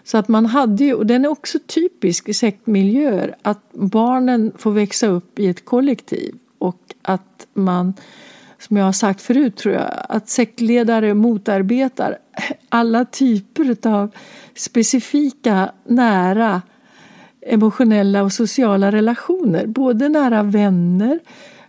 [0.04, 4.70] Så att man hade ju, och den är också typisk i sektmiljöer, att barnen får
[4.70, 7.94] växa upp i ett kollektiv och att man,
[8.58, 12.18] som jag har sagt förut tror jag, att sektledare motarbetar
[12.68, 14.10] alla typer av
[14.54, 16.62] specifika, nära
[17.46, 19.66] emotionella och sociala relationer.
[19.66, 21.18] Både nära vänner,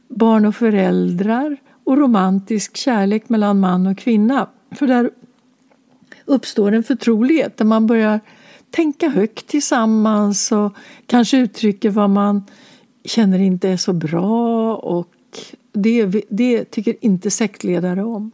[0.08, 4.48] barn och föräldrar och romantisk kärlek mellan man och kvinna.
[4.72, 5.10] För där
[6.26, 8.20] uppstår en förtrolighet där man börjar
[8.72, 10.74] tänka högt tillsammans och
[11.06, 12.44] kanske uttrycker vad man
[13.06, 15.14] känner inte är så bra och
[15.82, 18.32] det, det tycker inte sektledare om.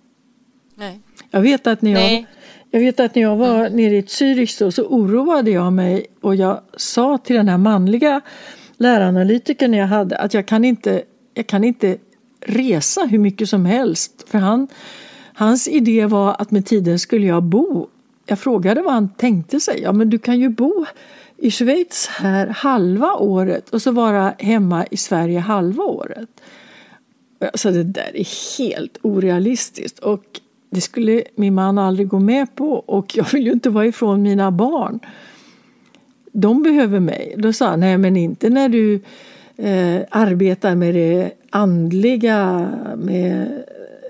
[0.75, 0.99] Nej.
[1.31, 2.25] Jag vet att när jag,
[2.71, 3.73] jag, vet att när jag var mm.
[3.73, 8.21] nere i Zürich så, så oroade jag mig och jag sa till den här manliga
[8.77, 11.03] läraranalytikern jag hade att jag kan inte,
[11.33, 11.97] jag kan inte
[12.39, 14.67] resa hur mycket som helst för han
[15.37, 17.87] Hans idé var att med tiden skulle jag bo.
[18.25, 19.81] Jag frågade vad han tänkte sig.
[19.81, 20.85] Ja, men du kan ju bo
[21.37, 26.29] i Schweiz här halva året och så vara hemma i Sverige halva året.
[27.53, 30.23] Så det där är helt orealistiskt och
[30.69, 34.21] det skulle min man aldrig gå med på och jag vill ju inte vara ifrån
[34.21, 34.99] mina barn.
[36.31, 37.35] de behöver mig.
[37.37, 39.01] Då sa han, nej men inte när du
[39.57, 43.63] eh, arbetar med det andliga, med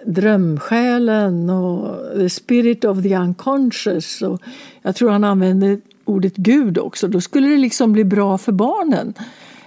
[0.06, 4.22] drömsjälen och the spirit of the unconscious.
[4.22, 4.42] Och
[4.82, 7.08] jag tror han använde ordet Gud också.
[7.08, 9.14] Då skulle det liksom bli bra för barnen.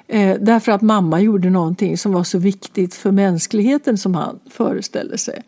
[0.08, 5.18] Eh, därför att mamma gjorde någonting som var så viktigt för mänskligheten som han föreställde
[5.18, 5.42] sig.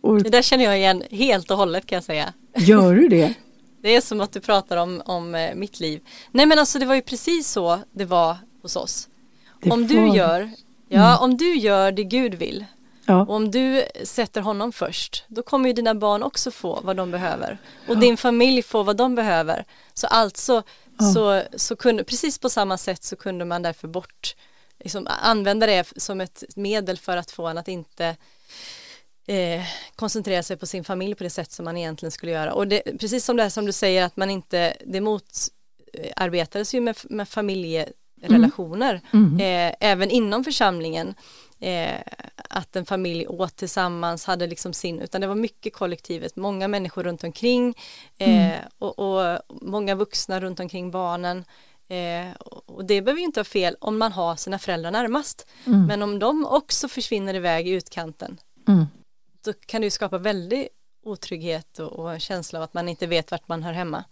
[0.00, 2.32] Och, det där känner jag igen helt och hållet kan jag säga.
[2.56, 3.34] Gör du det?
[3.82, 6.00] Det är som att du pratar om, om eh, mitt liv.
[6.32, 9.08] Nej men alltså det var ju precis så det var hos oss.
[9.62, 10.50] Det om du gör,
[10.88, 11.22] ja mm.
[11.22, 12.64] om du gör det Gud vill
[13.06, 13.20] Ja.
[13.22, 17.10] Och om du sätter honom först, då kommer ju dina barn också få vad de
[17.10, 17.58] behöver.
[17.88, 18.00] Och ja.
[18.00, 19.64] din familj får vad de behöver.
[19.94, 20.62] Så alltså,
[20.98, 21.12] ja.
[21.12, 24.36] så, så kunde, precis på samma sätt så kunde man därför bort,
[24.78, 28.16] liksom, använda det som ett medel för att få en att inte
[29.26, 29.62] eh,
[29.96, 32.52] koncentrera sig på sin familj på det sätt som man egentligen skulle göra.
[32.52, 36.80] Och det, precis som det här som du säger att man inte, det motarbetades ju
[36.80, 39.26] med, med familjerelationer, mm.
[39.26, 39.70] Mm.
[39.70, 41.14] Eh, även inom församlingen
[41.60, 42.00] eh,
[42.36, 47.02] att en familj åt tillsammans, hade liksom sin, utan det var mycket kollektivet, många människor
[47.02, 47.74] runt omkring
[48.18, 48.60] eh, mm.
[48.78, 51.44] och, och, många vuxna runt omkring barnen.
[51.88, 52.32] Eh,
[52.66, 55.46] och det behöver ju inte vara fel om man har sina föräldrar närmast.
[55.66, 55.86] Mm.
[55.86, 58.38] Men om de också försvinner iväg i utkanten,
[58.68, 58.86] mm.
[59.44, 60.68] då kan det ju skapa väldigt
[61.04, 64.04] otrygghet och, och en känsla av att man inte vet vart man hör hemma.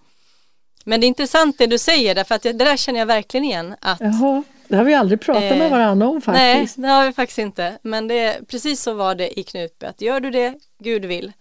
[0.85, 3.45] Men det är intressant det du säger därför att det, det där känner jag verkligen
[3.45, 3.75] igen.
[3.81, 6.79] Att, Jaha, det har vi aldrig pratat eh, med varandra om faktiskt.
[6.79, 7.79] Nej, det har vi faktiskt inte.
[7.83, 11.33] Men det, precis så var det i Knutby, att gör du det Gud vill,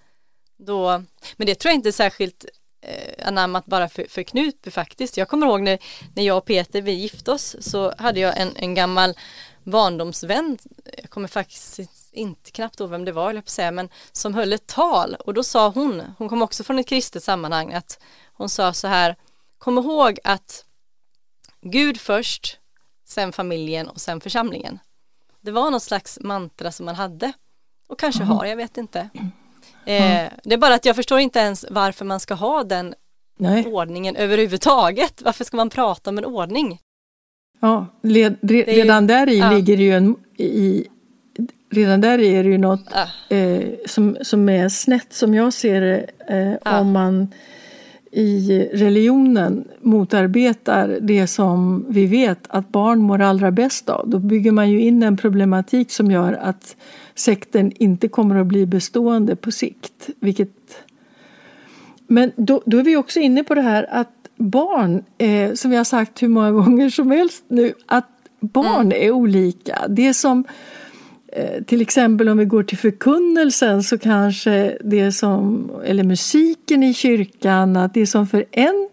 [0.58, 1.04] då,
[1.38, 2.46] men det tror jag inte är särskilt
[2.82, 5.18] eh, anammat bara för, för Knutby faktiskt.
[5.18, 5.80] Jag kommer ihåg när,
[6.16, 9.14] när jag och Peter vi gifte oss så hade jag en, en gammal
[9.64, 10.58] barndomsvän,
[11.02, 11.80] jag kommer faktiskt
[12.12, 15.44] inte knappt ihåg vem det var, jag säga, men som höll ett tal och då
[15.44, 18.00] sa hon, hon kom också från ett kristet sammanhang, att
[18.34, 19.16] hon sa så här,
[19.58, 20.66] kom ihåg att
[21.62, 22.60] Gud först,
[23.14, 24.80] sen familjen och sen församlingen.
[25.42, 27.34] Det var något slags mantra som man hade
[27.88, 28.36] och kanske mm.
[28.38, 29.10] har, jag vet inte.
[29.86, 32.94] Eh, det är bara att jag förstår inte ens varför man ska ha den
[33.40, 33.66] Nej.
[33.66, 35.22] ordningen överhuvudtaget.
[35.22, 36.80] Varför ska man prata om en ordning?
[37.60, 39.52] Ja, led, re, redan där i ja.
[39.52, 40.88] ligger ju en, i,
[41.72, 43.36] redan där är det ju något ja.
[43.36, 46.80] eh, som, som är snett som jag ser det eh, ja.
[46.80, 47.34] om man
[48.16, 54.10] i religionen motarbetar det som vi vet att barn mår allra bäst av.
[54.10, 56.76] Då bygger man ju in en problematik som gör att
[57.16, 60.10] sekten inte kommer att bli bestående på sikt.
[60.20, 60.50] Vilket...
[62.08, 65.78] Men då, då är vi också inne på det här att barn, eh, som vi
[65.78, 69.08] har sagt hur många gånger som helst nu, att barn mm.
[69.08, 69.78] är olika.
[69.90, 70.83] Det som Eh,
[71.36, 76.94] Eh, till exempel om vi går till förkunnelsen så kanske det som, eller musiken i
[76.94, 78.90] kyrkan, att det som för en,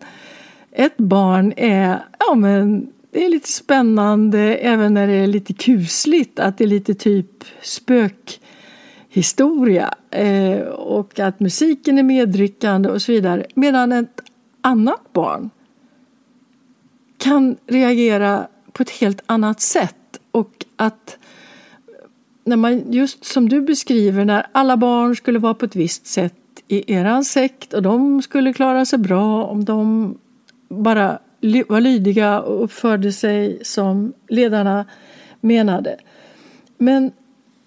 [0.73, 6.39] ett barn är, ja men det är lite spännande även när det är lite kusligt,
[6.39, 13.47] att det är lite typ spökhistoria eh, och att musiken är medryckande och så vidare.
[13.55, 14.21] Medan ett
[14.61, 15.51] annat barn
[17.19, 21.17] kan reagera på ett helt annat sätt och att
[22.51, 26.35] när man, just som du beskriver, när alla barn skulle vara på ett visst sätt
[26.69, 30.19] i eran sekt och de skulle klara sig bra om de
[30.69, 31.19] bara
[31.69, 34.85] var lydiga och uppförde sig som ledarna
[35.41, 35.97] menade.
[36.79, 37.13] Men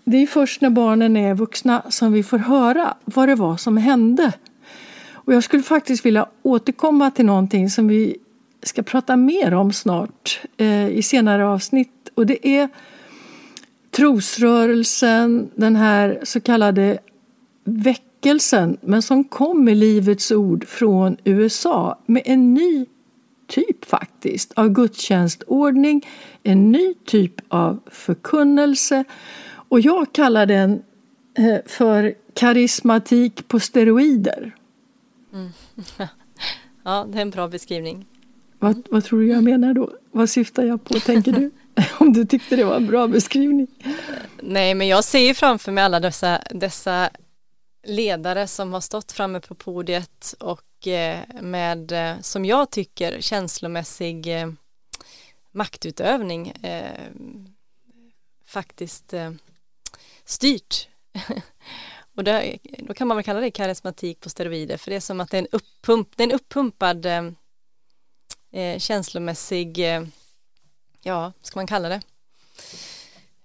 [0.05, 3.77] det är först när barnen är vuxna som vi får höra vad det var som
[3.77, 4.33] hände.
[5.11, 8.17] Och jag skulle faktiskt vilja återkomma till någonting som vi
[8.63, 12.09] ska prata mer om snart eh, i senare avsnitt.
[12.15, 12.69] Och det är
[13.95, 16.99] trosrörelsen, den här så kallade
[17.63, 22.85] väckelsen, men som kom med Livets ord från USA med en ny
[23.47, 26.07] typ faktiskt av gudstjänstordning,
[26.43, 29.03] en ny typ av förkunnelse
[29.69, 30.81] och jag kallar den
[31.37, 34.55] eh, för karismatik på steroider.
[35.33, 35.49] Mm.
[36.85, 38.05] Ja, det är en bra beskrivning.
[38.59, 39.91] Vad, vad tror du jag menar då?
[40.11, 41.51] Vad syftar jag på, tänker du?
[41.97, 43.67] Om du tyckte det var en bra beskrivning.
[44.41, 47.09] Nej, men jag ser ju framför mig alla dessa, dessa
[47.83, 54.41] ledare som har stått framme på podiet och eh, med, eh, som jag tycker, känslomässig
[54.41, 54.51] eh,
[55.51, 57.09] maktutövning eh,
[58.45, 59.13] faktiskt
[60.25, 60.87] styrt.
[62.15, 65.19] och det, då kan man väl kalla det karismatik på steroider för det är som
[65.19, 69.79] att det är en, uppump, det är en uppumpad eh, känslomässig
[71.03, 71.99] ja, ska man kalla det?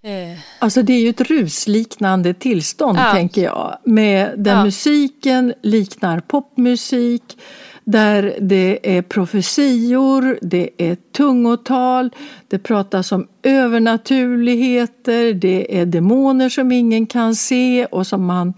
[0.02, 0.38] Eh.
[0.58, 3.12] Alltså det är ju ett rusliknande tillstånd ja.
[3.12, 3.78] tänker jag.
[3.84, 4.64] Med där ja.
[4.64, 7.38] musiken liknar popmusik.
[7.84, 12.10] där det är profetior, det är tungotal,
[12.48, 18.54] det pratas om övernaturligheter, det är demoner som ingen kan se och som man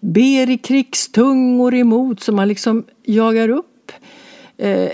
[0.00, 3.73] ber i krigstungor emot, som man liksom jagar upp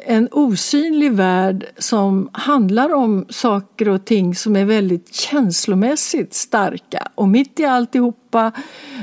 [0.05, 7.09] en osynlig värld som handlar om saker och ting som är väldigt känslomässigt starka.
[7.15, 8.53] Och mitt i alltihopa,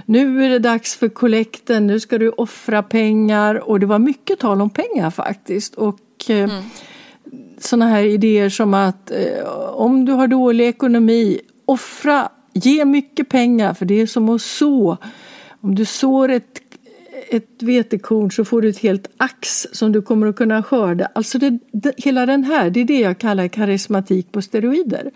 [0.06, 3.70] nu är det dags för kollekten, nu ska du offra pengar.
[3.70, 5.76] Och det var mycket tal om pengar faktiskt.
[5.76, 6.00] Och
[6.30, 6.64] eh, mm.
[7.60, 13.74] sådana här idéer som att eh, om du har dålig ekonomi, offra, ge mycket pengar
[13.74, 14.98] för det är som att så.
[15.62, 16.67] Om du sår ett
[17.30, 21.10] ett vetekorn så får du ett helt ax som du kommer att kunna skörda.
[21.16, 25.12] Alltså det, det, hela den här, det är det jag kallar karismatik på steroider.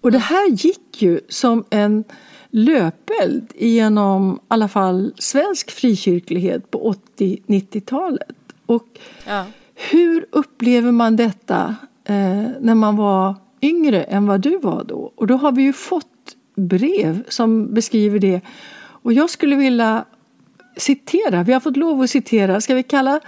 [0.00, 2.04] Och det här gick ju som en
[2.50, 8.36] löpeld genom i alla fall svensk frikyrklighet på 80-90-talet.
[8.66, 8.86] Och
[9.26, 9.44] ja.
[9.74, 15.12] hur upplever man detta eh, när man var yngre än vad du var då?
[15.14, 16.06] Och då har vi ju fått
[16.54, 18.40] brev som beskriver det.
[18.76, 20.04] Och jag skulle vilja
[20.76, 23.20] citera, vi har fått lov att citera, ska vi kalla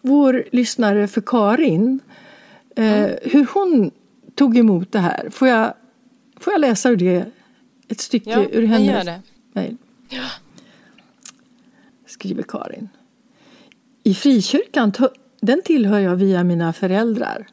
[0.00, 2.00] vår lyssnare för Karin?
[2.76, 3.16] Eh, mm.
[3.22, 3.90] hur hon
[4.34, 5.30] tog emot det här.
[5.30, 5.74] Får jag,
[6.40, 7.26] får jag läsa ur det?
[7.88, 9.08] Ett stycke ja, ur hennes
[9.52, 9.76] mejl.
[10.08, 10.28] Ja.
[12.06, 12.88] Skriver Karin.
[14.02, 14.92] I frikyrkan,
[15.40, 17.46] den tillhör jag via mina föräldrar.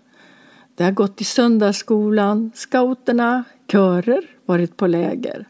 [0.75, 5.47] Det har gått i söndagsskolan, scouterna, körer, varit på läger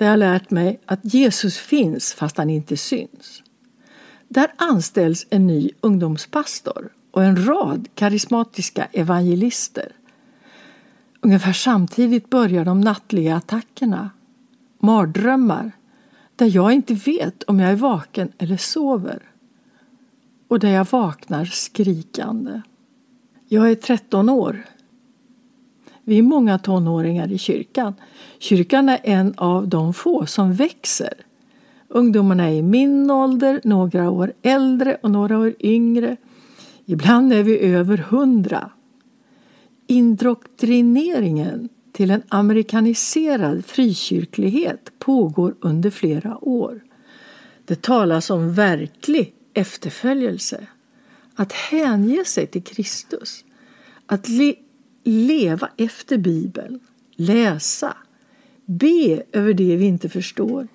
[0.00, 3.42] där jag lärt mig att Jesus finns fast han inte syns.
[4.28, 9.92] Där anställs en ny ungdomspastor och en rad karismatiska evangelister.
[11.20, 14.10] Ungefär samtidigt börjar de nattliga attackerna.
[14.78, 15.72] Mardrömmar
[16.36, 19.22] där jag inte vet om jag är vaken eller sover.
[20.48, 22.60] Och där jag vaknar skrikande.
[23.48, 24.64] Jag är 13 år
[26.10, 27.94] vi är många tonåringar i kyrkan.
[28.38, 31.12] Kyrkan är en av de få som växer.
[31.88, 36.16] Ungdomarna är i min ålder, några år äldre och några år yngre.
[36.84, 38.70] Ibland är vi över hundra.
[39.86, 46.80] Indoktrineringen till en amerikaniserad frikyrklighet pågår under flera år.
[47.64, 50.66] Det talas om verklig efterföljelse.
[51.34, 53.44] Att hänge sig till Kristus.
[54.06, 54.28] Att
[55.04, 56.80] leva efter Bibeln,
[57.16, 57.96] läsa,
[58.64, 60.68] be över det vi inte förstår.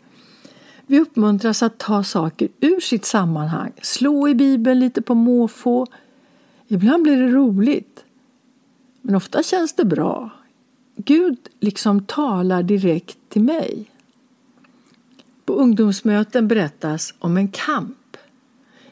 [0.87, 5.87] Vi uppmuntras att ta saker ur sitt sammanhang, slå i Bibeln lite på måfå.
[6.67, 8.05] Ibland blir det roligt,
[9.01, 10.29] men ofta känns det bra.
[10.95, 13.91] Gud liksom talar direkt till mig.
[15.45, 18.17] På ungdomsmöten berättas om en kamp.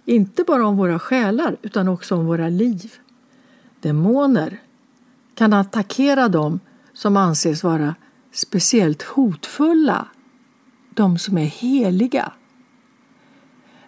[0.05, 2.93] Inte bara om våra själar utan också om våra liv.
[3.79, 4.59] Demoner,
[5.35, 6.59] kan attackera dem
[6.93, 7.95] som anses vara
[8.31, 10.07] speciellt hotfulla,
[10.89, 12.31] de som är heliga.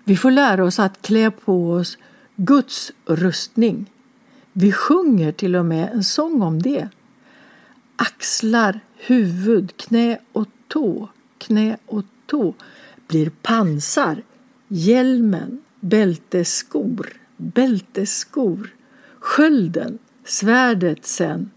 [0.04, 1.98] Vi får lära oss att klä på oss
[2.36, 3.92] Guds rustning.
[4.54, 6.90] Vi sjunger till och med en sång om det.
[7.96, 12.54] Axlar, huvud, knä och tå, knä och tå
[13.08, 14.24] blir pansar,
[14.68, 18.70] hjälmen, bältesskor, bältesskor,
[19.20, 21.52] skölden, svärdet sen,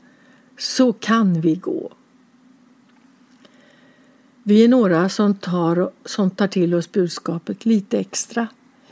[0.59, 1.93] så kan vi gå.
[4.43, 8.49] Vi är några som tar, som tar till oss budskapet lite extra.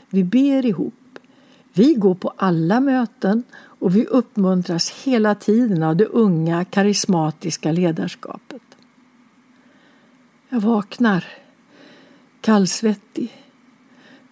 [0.09, 0.93] Vi ber ihop.
[1.73, 8.61] Vi går på alla möten och vi uppmuntras hela tiden av det unga karismatiska ledarskapet.
[10.49, 11.25] Jag vaknar
[12.41, 13.45] kallsvettig,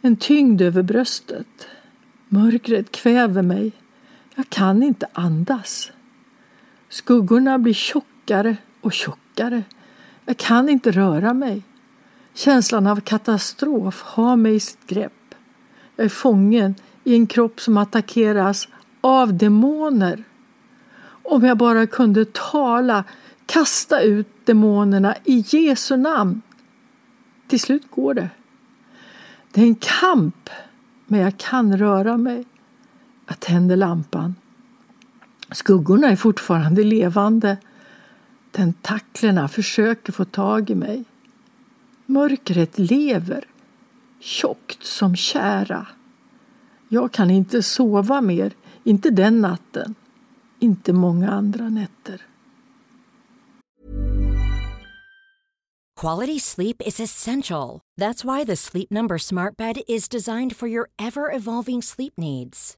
[0.01, 1.67] en tyngd över bröstet.
[2.29, 3.71] Mörkret kväver mig
[4.35, 5.91] jag kan inte andas.
[6.89, 9.63] Skuggorna blir tjockare och tjockare.
[10.25, 11.63] Jag kan inte röra mig.
[12.33, 15.35] Känslan av katastrof har mig i sitt grepp.
[15.95, 18.67] Jag är fången i en kropp som attackeras
[19.01, 20.23] av demoner.
[21.23, 23.03] Om jag bara kunde tala,
[23.45, 26.41] kasta ut demonerna i Jesu namn.
[27.47, 28.29] Till slut går det.
[29.51, 30.49] Det är en kamp,
[31.05, 32.45] men jag kan röra mig.
[33.27, 34.35] Jag tänder lampan.
[35.51, 37.57] Skuggorna är fortfarande levande.
[38.51, 41.03] Tentaklerna försöker få tag i mig.
[42.05, 43.45] Mörkret lever,
[44.19, 45.87] tjockt som kära.
[46.89, 48.53] Jag kan inte sova mer,
[48.83, 49.95] inte den natten,
[50.59, 52.21] inte många andra nätter.
[56.01, 57.81] Quality sleep is essential.
[58.01, 62.77] That's why the Sleep Number smart bed is designed for your ever evolving sleep needs.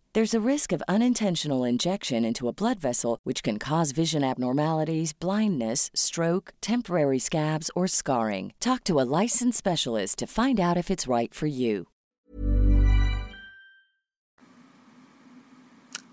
[0.13, 5.13] There's a risk of unintentional injection into a blood vessel, which can cause vision abnormalities,
[5.13, 8.53] blindness, stroke, temporary scabs, or scarring.
[8.59, 11.85] Talk to a licensed specialist to find out if it's right for you.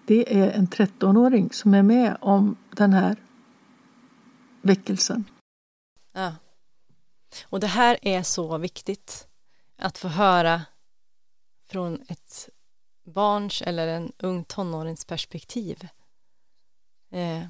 [0.07, 3.16] Det är en 13-åring som är med om den här
[4.62, 5.24] väckelsen.
[6.12, 6.34] Ja.
[7.44, 9.26] Och det här är så viktigt
[9.76, 10.62] att få höra
[11.68, 12.49] från ett
[13.09, 15.88] barns eller en ung tonårings perspektiv.
[17.12, 17.42] Eh,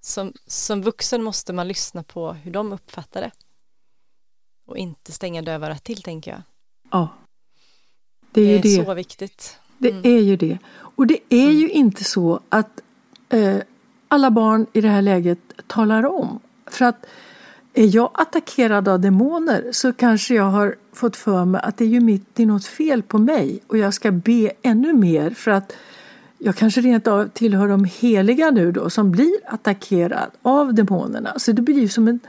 [0.00, 3.30] som, som vuxen måste man lyssna på hur de uppfattar det.
[4.66, 6.42] Och inte stänga dövörat till, tänker jag.
[6.90, 7.08] Ja.
[8.32, 8.84] Det är, det är det.
[8.84, 9.58] så viktigt.
[9.80, 10.02] Mm.
[10.02, 10.58] Det är ju det.
[10.72, 11.56] Och det är mm.
[11.56, 12.80] ju inte så att
[13.28, 13.58] eh,
[14.08, 16.40] alla barn i det här läget talar om.
[16.66, 17.06] För att
[17.74, 21.88] är jag attackerad av demoner så kanske jag har fått för mig att det är
[21.88, 25.50] ju mitt, det är något fel på mig och jag ska be ännu mer för
[25.50, 25.72] att
[26.38, 31.38] jag kanske rent av tillhör de heliga nu då som blir attackerad av demonerna.
[31.38, 32.20] Så det blir ju som en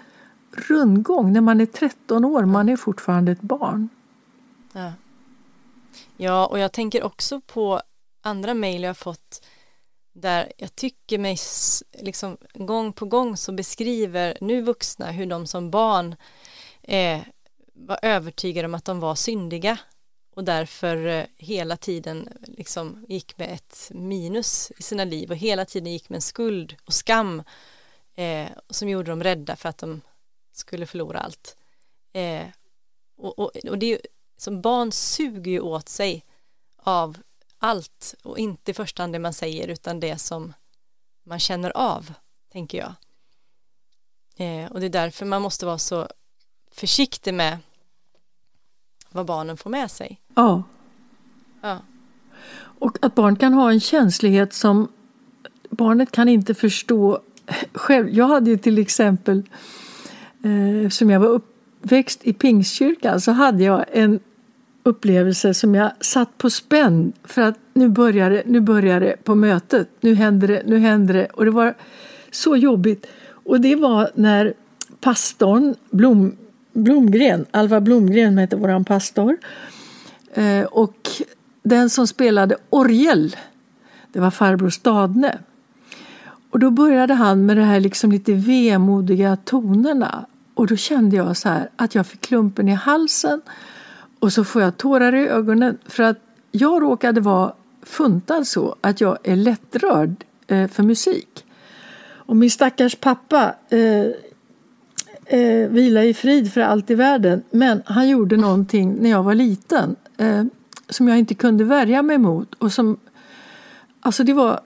[0.52, 3.89] rundgång när man är 13 år, man är fortfarande ett barn.
[4.74, 4.94] Ja,
[6.18, 7.82] ja och jag tänker också på
[8.22, 9.46] andra mejl jag har fått
[10.14, 11.38] där jag tycker mig
[11.99, 16.16] liksom gång på gång så beskriver nu vuxna hur de som barn
[16.84, 17.22] eh,
[17.74, 19.78] var övertygade om att de var syndiga
[20.36, 25.66] och därför eh, hela tiden liksom gick med ett minus i sina liv och hela
[25.66, 27.43] tiden gick med en skuld och skam
[28.16, 30.01] eh, som gjorde dem rädda för att de
[30.51, 31.57] skulle förlora allt.
[32.14, 32.45] Eh,
[33.18, 33.99] och, och, och det är ju
[34.38, 36.26] som barn suger ju åt sig
[36.78, 37.18] av
[37.64, 40.53] allt och inte i första hand det man säger utan det som
[41.24, 42.14] man känner av,
[42.51, 42.93] tänker jag.
[44.38, 46.07] Eh, och det är därför man måste vara så
[46.72, 47.57] försiktig med
[49.09, 50.22] vad barnen får med sig.
[50.36, 50.64] Ja.
[51.62, 51.80] ja.
[52.80, 54.88] Och att barn kan ha en känslighet som
[55.70, 57.22] barnet kan inte förstå
[57.74, 58.09] själv.
[58.09, 59.43] Jag hade ju till exempel,
[60.43, 64.20] eh, eftersom jag var uppväxt i Pingstkyrkan, så hade jag en
[64.84, 69.36] upplevelse som jag satt på spänn för att nu börjar det, nu börjar det på
[69.36, 71.73] mötet, nu händer det, nu händer det och det var
[72.32, 73.05] så jobbigt.
[73.32, 74.53] Och det var när
[74.99, 76.36] pastorn Blom,
[76.73, 79.38] Blomgren, Alva Blomgren hette våran pastor
[80.34, 81.09] eh, och
[81.63, 83.36] den som spelade orgel,
[84.11, 85.38] det var farbror Stadne.
[86.49, 91.38] Och då började han med de här liksom lite vemodiga tonerna och då kände jag
[91.38, 93.41] så här att jag fick klumpen i halsen
[94.22, 96.17] och så får jag tårar i ögonen för att
[96.51, 97.53] jag råkade vara
[97.84, 101.45] funtad så att jag är lättrörd eh, för musik.
[102.03, 104.05] Och min stackars pappa eh,
[105.39, 107.43] eh, vila i frid för allt i världen.
[107.51, 110.43] Men han gjorde någonting när jag var liten eh,
[110.89, 112.53] som jag inte kunde värja mig mot.
[112.53, 112.97] Och som,
[113.99, 114.59] alltså det var,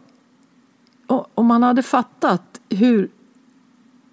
[1.07, 3.09] om man hade fattat hur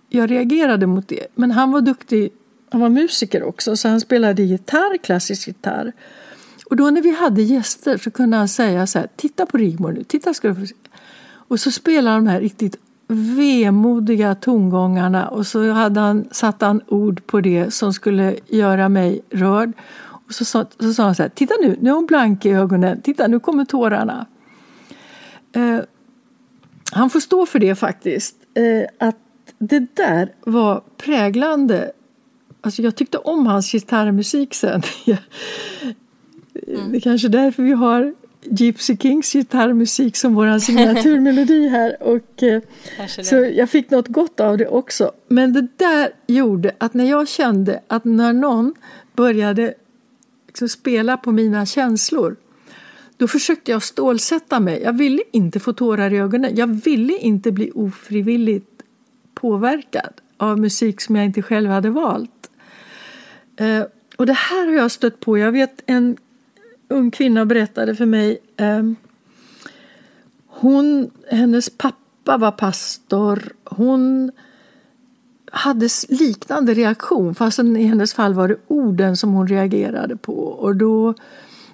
[0.09, 1.27] jag reagerade mot det.
[1.35, 2.33] Men han var duktig
[2.73, 5.93] han var musiker också, så han spelade gitarr, klassisk gitarr.
[6.71, 9.93] Och då när vi hade gäster så kunde han säga så här, titta på Rigmor
[9.93, 10.75] nu, titta ska du få se.
[11.49, 12.77] Och så spelade han de här riktigt
[13.09, 19.21] vemodiga tongångarna och så hade han, satte han ord på det som skulle göra mig
[19.31, 19.73] rörd.
[20.01, 22.51] Och så, så, så sa han så här, titta nu, nu är hon blank i
[22.51, 24.27] ögonen, titta nu kommer tårarna.
[25.53, 25.79] Eh,
[26.93, 29.17] han får stå för det faktiskt, eh, att
[29.59, 31.93] det där var präglande
[32.65, 34.83] Alltså jag tyckte om hans gitarrmusik sen.
[36.53, 42.03] Det är kanske därför vi har Gypsy Kings gitarrmusik som vår signaturmelodi här.
[42.03, 42.63] Och, eh,
[43.23, 45.13] så jag fick något gott av det också.
[45.29, 48.75] Men det där gjorde att när jag kände att när någon
[49.17, 49.75] började
[50.47, 52.37] liksom spela på mina känslor
[53.17, 54.83] då försökte jag stålsätta mig.
[54.83, 56.57] Jag ville inte få tårar i ögonen.
[56.57, 58.83] Jag ville inte bli ofrivilligt
[59.35, 62.42] påverkad av musik som jag inte själv hade valt.
[63.57, 63.85] Eh,
[64.17, 65.39] och det här har jag stött på.
[65.39, 66.17] Jag vet en
[66.89, 68.39] ung kvinna berättade för mig.
[68.57, 68.83] Eh,
[70.47, 73.53] hon, hennes pappa var pastor.
[73.65, 74.33] Hon
[75.53, 80.35] hade liknande reaktion fast i hennes fall var det orden som hon reagerade på.
[80.35, 81.15] Och då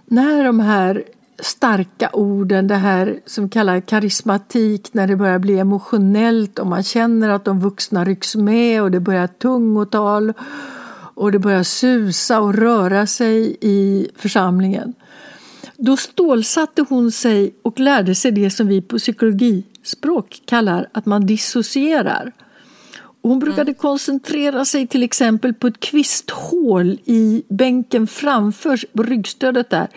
[0.06, 1.04] när de här
[1.40, 7.28] starka orden, det här som kallas karismatik, när det börjar bli emotionellt och man känner
[7.28, 10.36] att de vuxna rycks med och det börjar tungotal och
[11.32, 14.94] det börjar susa och röra sig i församlingen.
[15.76, 21.26] Då stålsatte hon sig och lärde sig det som vi på psykologispråk kallar att man
[21.26, 22.32] dissocierar.
[23.22, 23.74] Hon brukade mm.
[23.74, 29.88] koncentrera sig till exempel på ett kvisthål i bänken framför på ryggstödet där.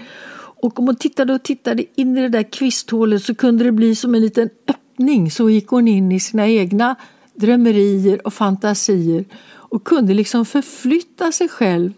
[0.62, 3.96] Och om hon tittade och tittade in i det där kvisthålet så kunde det bli
[3.96, 5.32] som en liten öppning.
[5.32, 6.96] Så gick hon in i sina egna
[7.34, 9.26] drömmerier och fantasier
[9.72, 11.94] och kunde liksom förflytta sig själv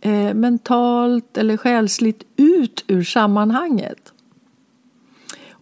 [0.00, 4.12] eh, mentalt eller själsligt ut ur sammanhanget.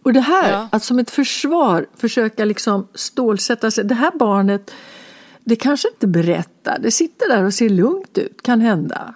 [0.03, 0.67] Och det här, ja.
[0.71, 3.83] att som ett försvar försöka liksom stålsätta sig.
[3.83, 4.71] Det här barnet,
[5.43, 9.15] det kanske inte berättar, det sitter där och ser lugnt ut, kan hända.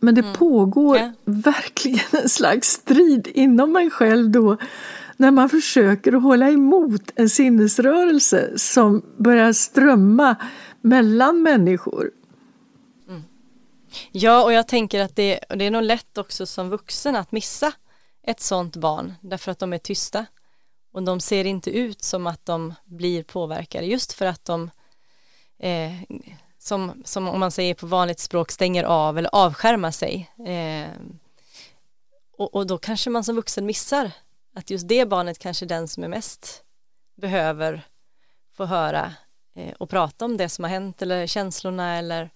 [0.00, 0.34] Men det mm.
[0.34, 1.12] pågår ja.
[1.24, 4.56] verkligen en slags strid inom en själv då
[5.16, 10.36] när man försöker att hålla emot en sinnesrörelse som börjar strömma
[10.86, 12.10] mellan människor.
[13.08, 13.24] Mm.
[14.12, 17.72] Ja, och jag tänker att det, det är nog lätt också som vuxen att missa
[18.22, 20.26] ett sånt barn därför att de är tysta
[20.92, 24.70] och de ser inte ut som att de blir påverkade just för att de
[25.58, 25.92] eh,
[26.58, 30.90] som, som om man säger på vanligt språk stänger av eller avskärmar sig eh,
[32.38, 34.10] och, och då kanske man som vuxen missar
[34.54, 36.64] att just det barnet kanske är den som är mest
[37.16, 37.82] behöver
[38.56, 39.12] få höra
[39.78, 42.30] och prata om det som har hänt eller känslorna eller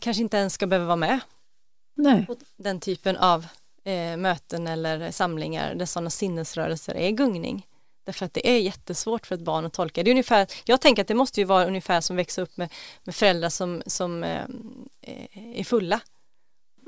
[0.00, 1.20] kanske inte ens ska behöva vara med
[1.94, 2.26] Nej.
[2.26, 3.46] på den typen av
[3.84, 7.66] eh, möten eller samlingar där sådana sinnesrörelser är gungning.
[8.04, 10.02] Därför att det är jättesvårt för ett barn att tolka.
[10.02, 12.72] Det är ungefär, jag tänker att det måste ju vara ungefär som växa upp med,
[13.04, 14.44] med föräldrar som, som eh,
[15.32, 16.00] är fulla.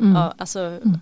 [0.00, 0.14] Mm.
[0.14, 1.00] Ja, alltså mm.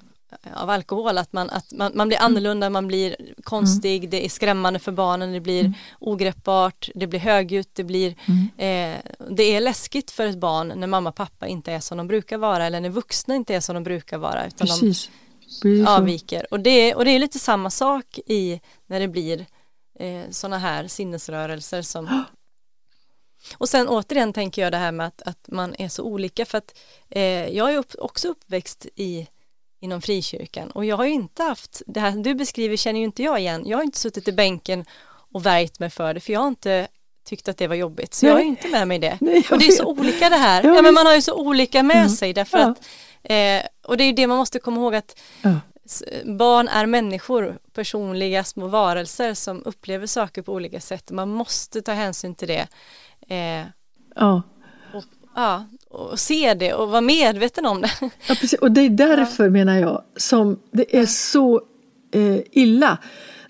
[0.54, 2.26] Av alkohol, att, man, att man, man blir mm.
[2.26, 4.10] annorlunda, man blir konstig, mm.
[4.10, 5.74] det är skrämmande för barnen, det blir mm.
[6.00, 8.48] ogreppbart, det blir högljutt, det blir mm.
[8.56, 12.06] eh, det är läskigt för ett barn när mamma och pappa inte är som de
[12.06, 14.46] brukar vara eller när vuxna inte är som de brukar vara.
[14.46, 15.10] Utan Precis.
[15.62, 16.46] de avviker.
[16.50, 19.46] Och det, och det är lite samma sak i när det blir
[19.98, 22.24] eh, sådana här sinnesrörelser som
[23.58, 26.58] och sen återigen tänker jag det här med att, att man är så olika för
[26.58, 26.78] att
[27.10, 29.28] eh, jag är upp, också uppväxt i
[29.86, 33.22] inom frikyrkan och jag har ju inte haft det här du beskriver känner ju inte
[33.22, 33.62] jag igen.
[33.66, 34.84] Jag har inte suttit i bänken
[35.32, 36.88] och värjt mig för det för jag har inte
[37.24, 38.30] tyckt att det var jobbigt så Nej.
[38.30, 39.18] jag har inte med mig det.
[39.20, 40.62] Nej, och det är så olika det här.
[40.64, 42.08] Ja, men man har ju så olika med mm.
[42.08, 42.64] sig därför ja.
[42.70, 42.78] att
[43.22, 45.60] eh, och det är det man måste komma ihåg att ja
[46.24, 51.10] barn är människor, personliga små varelser som upplever saker på olika sätt.
[51.10, 52.68] Man måste ta hänsyn till det.
[53.28, 53.66] Eh,
[54.14, 54.42] ja.
[55.36, 57.90] Ja, och se det och vara medveten om det.
[58.00, 58.58] Ja, precis.
[58.58, 59.50] Och det är därför ja.
[59.50, 61.62] menar jag som det är så
[62.10, 62.98] eh, illa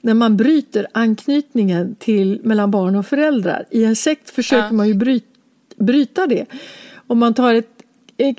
[0.01, 3.65] när man bryter anknytningen till mellan barn och föräldrar.
[3.71, 4.73] I en sekt försöker ja.
[4.73, 5.27] man ju bryta,
[5.77, 6.47] bryta det.
[7.07, 7.83] Om man tar ett,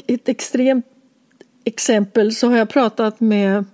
[0.08, 0.86] ett extremt
[1.64, 3.66] exempel så har jag pratat med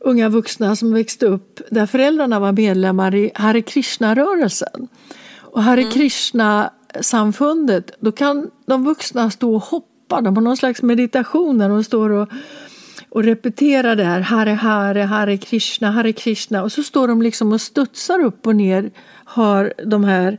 [0.00, 4.88] unga vuxna som växte upp där föräldrarna var medlemmar i Hare Krishna-rörelsen.
[5.38, 5.92] Och Hare mm
[7.00, 11.84] samfundet, då kan de vuxna stå och hoppa, de har någon slags meditation där de
[11.84, 12.28] står och,
[13.08, 17.52] och repeterar det här, Hare Hare, Hare Krishna, Hare Krishna och så står de liksom
[17.52, 18.90] och studsar upp och ner,
[19.24, 20.38] har de här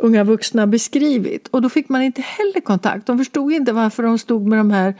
[0.00, 1.48] unga vuxna beskrivit.
[1.48, 3.06] Och då fick man inte heller kontakt.
[3.06, 4.94] De förstod inte varför de stod med de här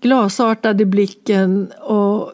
[0.00, 2.32] glasartade blicken och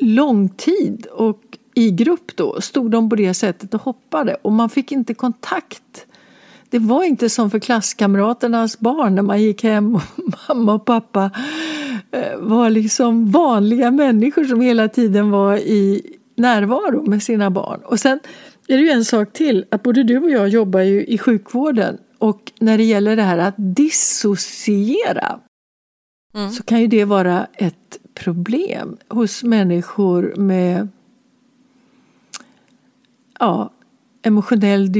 [0.00, 1.42] lång tid och
[1.74, 6.06] i grupp då stod de på det sättet och hoppade och man fick inte kontakt.
[6.70, 10.02] Det var inte som för klasskamraternas barn när man gick hem och
[10.48, 11.30] mamma och pappa
[12.10, 16.02] eh, var liksom vanliga människor som hela tiden var i
[16.36, 17.80] närvaro med sina barn.
[17.84, 18.20] Och sen
[18.68, 21.98] är det ju en sak till att både du och jag jobbar ju i sjukvården
[22.18, 25.40] Och när det gäller det här att dissociera
[26.34, 26.50] mm.
[26.50, 30.88] så kan ju det vara ett problem hos människor med
[33.40, 33.72] ja,
[34.22, 34.92] emotionell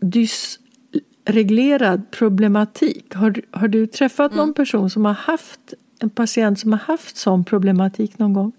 [0.00, 3.14] dysreglerad problematik.
[3.14, 4.36] Har, har du träffat mm.
[4.36, 8.52] någon person som har haft en patient som har haft sån problematik någon gång?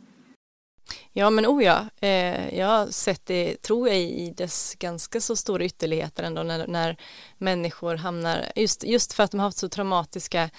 [1.13, 5.35] Ja men oh ja, eh, jag har sett det, tror jag, i dess ganska så
[5.35, 6.97] stora ytterligheter ändå när, när
[7.37, 10.49] människor hamnar, just, just för att de har haft så traumatiska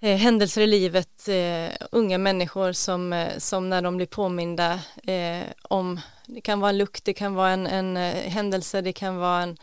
[0.00, 5.44] eh, händelser i livet, eh, unga människor som, eh, som när de blir påminda eh,
[5.62, 9.16] om, det kan vara en lukt, det kan vara en, en eh, händelse, det kan
[9.16, 9.56] vara en,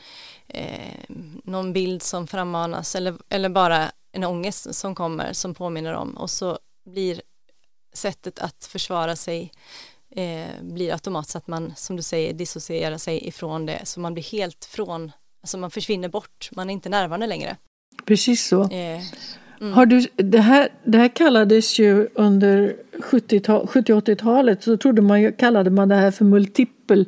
[1.44, 6.30] någon bild som frammanas eller, eller bara en ångest som kommer som påminner om och
[6.30, 7.22] så blir
[7.94, 9.52] sättet att försvara sig
[10.16, 14.24] eh, blir automatiskt att man, som du säger, dissocierar sig ifrån det, så man blir
[14.24, 17.58] helt från, alltså man försvinner bort, man är inte närvarande längre.
[18.06, 18.70] Precis så.
[18.70, 19.02] Eh,
[19.62, 19.74] mm.
[19.74, 25.90] Har du, det, här, det här kallades ju under 70-80-talet, så trodde man, kallade man
[25.90, 27.06] det här för multiple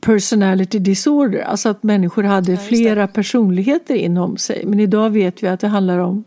[0.00, 4.66] personality disorder, alltså att människor hade ja, flera personligheter inom sig.
[4.66, 6.24] Men idag vet vi att det handlar om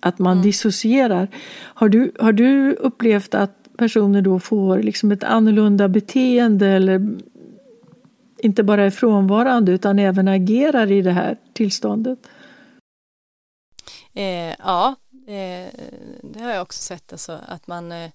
[0.00, 0.42] att man mm.
[0.42, 1.28] dissocierar.
[1.58, 7.16] Har du, har du upplevt att personer då får liksom ett annorlunda beteende eller
[8.42, 12.18] inte bara är frånvarande utan även agerar i det här tillståndet?
[14.18, 14.94] Eh, ja,
[15.26, 15.72] eh,
[16.22, 18.10] det har jag också sett, alltså, att man, eh,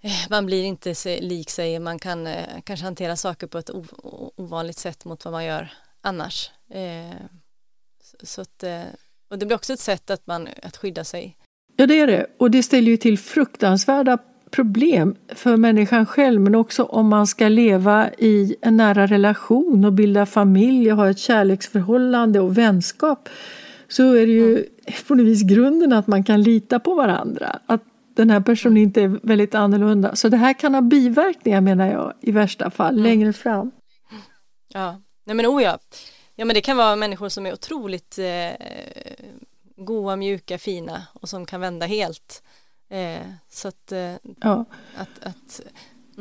[0.00, 3.70] eh man blir inte lik sig, man kan eh, kanske hantera saker på ett
[4.36, 6.50] ovanligt sätt mot vad man gör annars.
[6.70, 7.16] Eh,
[8.22, 8.82] så att eh,
[9.30, 11.36] och det blir också ett sätt att, man, att skydda sig.
[11.76, 12.26] Ja, det är det.
[12.38, 14.18] Och det ställer ju till fruktansvärda
[14.50, 19.92] problem för människan själv men också om man ska leva i en nära relation och
[19.92, 23.28] bilda familj och ha ett kärleksförhållande och vänskap
[23.92, 24.66] så är det ju
[25.08, 27.58] på något vis grunden att man kan lita på varandra.
[27.66, 27.82] Att
[28.14, 30.16] den här personen inte är väldigt annorlunda.
[30.16, 33.02] Så det här kan ha biverkningar menar jag i värsta fall mm.
[33.02, 33.70] längre fram.
[34.68, 35.78] Ja, nej men oh ja.
[36.34, 38.50] Ja men det kan vara människor som är otroligt eh,
[39.76, 42.42] goa, mjuka, fina och som kan vända helt.
[42.90, 44.64] Eh, så att, eh, ja.
[44.96, 45.60] att, att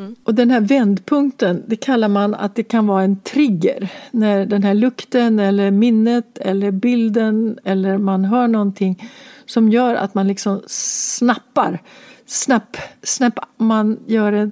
[0.01, 0.15] mm.
[0.23, 3.91] Och den här vändpunkten, det kallar man att det kan vara en trigger.
[4.11, 9.09] När den här lukten eller minnet eller bilden eller man hör någonting
[9.45, 11.81] som gör att man liksom snappar.
[12.25, 14.51] Snapp, snapp, man gör det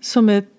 [0.00, 0.50] som ett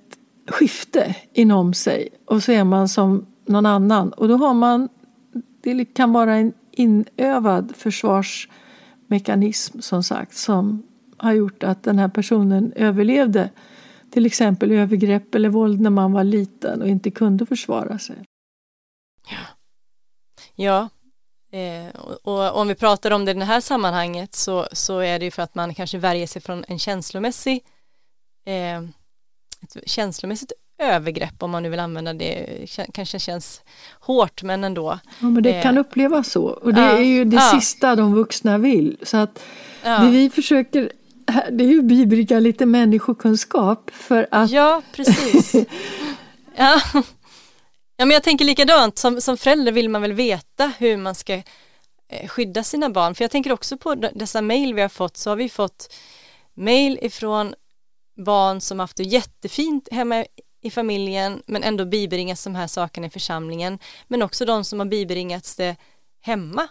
[0.47, 4.09] skifte inom sig och så är man som någon annan.
[4.09, 4.89] Och då har man,
[5.61, 10.83] det kan vara en inövad försvarsmekanism som sagt som
[11.17, 13.49] har gjort att den här personen överlevde
[14.15, 18.15] till exempel övergrepp eller våld när man var liten och inte kunde försvara sig.
[19.29, 19.37] Ja,
[20.55, 20.89] ja.
[21.59, 25.19] Eh, och, och, om vi pratar om det i det här sammanhanget så, så är
[25.19, 27.63] det ju för att man kanske värjer sig från en känslomässig
[28.45, 28.77] eh,
[29.61, 33.61] ett känslomässigt övergrepp om man nu vill använda det, kanske känns
[33.99, 34.99] hårt men ändå.
[35.19, 37.59] Ja men det kan upplevas så och det ja, är ju det ja.
[37.59, 38.97] sista de vuxna vill.
[39.03, 39.43] Så att
[39.83, 39.99] ja.
[39.99, 40.91] det vi försöker
[41.51, 45.53] det är ju bibringa lite människokunskap för att Ja precis.
[46.55, 46.81] ja.
[47.97, 51.33] ja men jag tänker likadant som, som förälder vill man väl veta hur man ska
[51.33, 55.29] eh, skydda sina barn för jag tänker också på dessa mejl vi har fått så
[55.29, 55.93] har vi fått
[56.53, 57.53] mejl ifrån
[58.25, 60.25] barn som haft det jättefint hemma
[60.61, 64.85] i familjen men ändå bibringas de här sakerna i församlingen men också de som har
[64.85, 65.75] bibringats det
[66.21, 66.67] hemma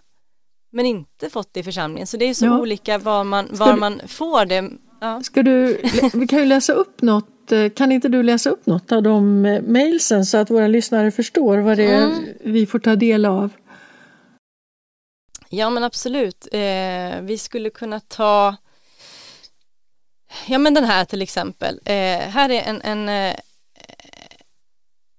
[0.75, 2.59] men inte fått det i församlingen så det är så ja.
[2.59, 4.71] olika var man, var du, man får det.
[5.01, 5.23] Ja.
[5.23, 5.81] Ska du,
[6.15, 9.47] vi kan ju läsa upp något, eh, kan inte du läsa upp något av de
[9.47, 12.25] eh, mejlsen så att våra lyssnare förstår vad det är mm.
[12.41, 13.51] vi får ta del av?
[15.49, 18.57] Ja men absolut, eh, vi skulle kunna ta
[20.47, 23.37] Ja men den här till exempel, eh, här är en, en eh,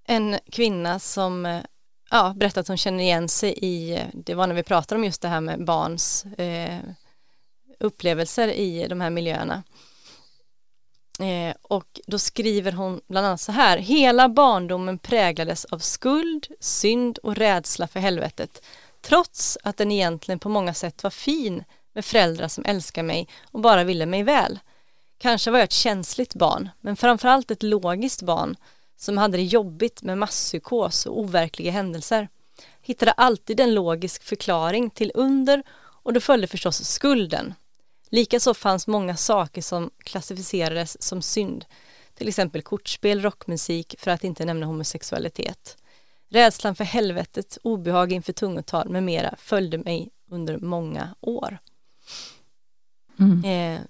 [0.08, 1.62] en kvinna som
[2.10, 5.22] ja, berättat att hon känner igen sig i, det var när vi pratade om just
[5.22, 6.80] det här med barns eh,
[7.80, 9.64] upplevelser i de här miljöerna.
[11.20, 17.18] Eh, och då skriver hon bland annat så här, hela barndomen präglades av skuld, synd
[17.18, 18.66] och rädsla för helvetet,
[19.02, 23.60] trots att den egentligen på många sätt var fin med föräldrar som älskar mig och
[23.60, 24.60] bara ville mig väl.
[25.18, 28.56] Kanske var jag ett känsligt barn, men framförallt ett logiskt barn
[28.98, 32.30] som hade det jobbigt med masspsykos och overkliga händelser
[32.82, 37.54] hittade alltid en logisk förklaring till under och då följde förstås skulden.
[38.10, 41.66] Likaså fanns många saker som klassificerades som synd,
[42.14, 45.78] till exempel kortspel, rockmusik, för att inte nämna homosexualitet.
[46.30, 51.58] Rädslan för helvetet, obehag inför tungotal med mera följde mig under många år.
[53.20, 53.44] Mm.
[53.46, 53.82] Eh,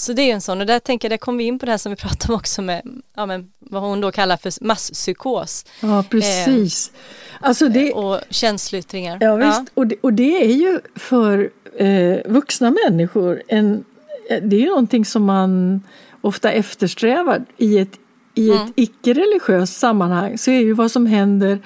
[0.00, 1.72] så det är en sån och där tänker jag, där kommer vi in på det
[1.72, 2.82] här som vi pratade om också med,
[3.16, 5.64] ja, men, vad hon då kallar för masspsykos.
[5.80, 6.92] Ja, precis.
[6.94, 9.18] Eh, alltså det, och känsloyttringar.
[9.20, 9.58] Ja, visst.
[9.58, 9.64] Ja.
[9.74, 13.84] Och, det, och det är ju för eh, vuxna människor en,
[14.30, 15.82] eh, det är ju någonting som man
[16.20, 17.98] ofta eftersträvar i ett,
[18.34, 18.72] i ett mm.
[18.76, 21.58] icke-religiöst sammanhang så är ju vad som händer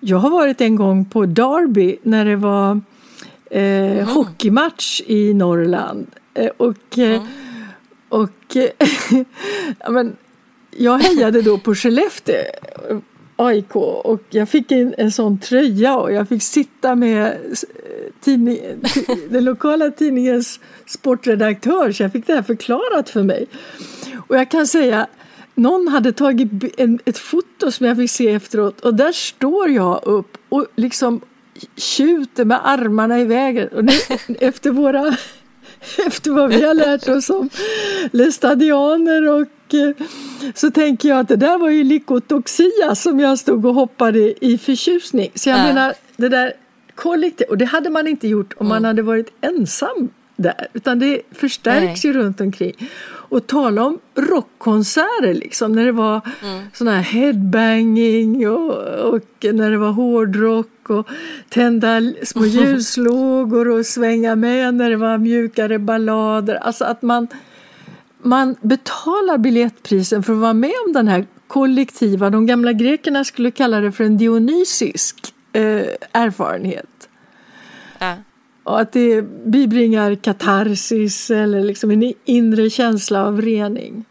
[0.00, 2.80] jag har varit en gång på Derby när det var
[3.50, 4.06] eh, mm.
[4.06, 6.06] hockeymatch i Norrland.
[6.34, 7.26] Eh, och mm
[8.08, 8.56] och
[9.78, 10.16] ja, men,
[10.70, 12.44] jag hejade då på Skellefteå
[13.36, 18.58] AIK och jag fick en, en sån tröja och jag fick sitta med eh, tidning,
[19.30, 23.46] den lokala tidningens sportredaktör så jag fick det här förklarat för mig.
[24.28, 25.06] Och jag kan säga
[25.54, 30.00] någon hade tagit en, ett foto som jag fick se efteråt och där står jag
[30.04, 31.20] upp och liksom
[31.76, 33.68] tjuter med armarna i vägen.
[33.68, 33.92] Och nu,
[34.40, 35.16] efter, våra,
[36.06, 37.50] efter vad vi har lärt oss om
[38.12, 40.06] lästadianer och eh,
[40.54, 44.58] så tänker jag att det där var ju likotoxia som jag stod och hoppade i
[44.58, 45.30] förtjusning.
[45.34, 45.64] Så jag äh.
[45.64, 46.52] menar, det där
[46.94, 48.76] kollektivt, och det hade man inte gjort om mm.
[48.76, 52.12] man hade varit ensam där, utan det förstärks Nej.
[52.12, 52.90] ju runt omkring.
[53.28, 56.62] Och tala om rockkonserter liksom, när det var mm.
[56.72, 58.74] sån här headbanging och,
[59.14, 61.08] och, när det var hårdrock och
[61.48, 66.54] tända små ljuslågor och svänga med när det var mjukare ballader.
[66.54, 67.28] Alltså att man,
[68.22, 73.50] man betalar biljettprisen för att vara med om den här kollektiva, de gamla grekerna skulle
[73.50, 77.08] kalla det för en dionysisk eh, erfarenhet.
[77.98, 78.14] Äh.
[78.68, 84.04] Och att det bibringar katarsis eller liksom en inre känsla av rening.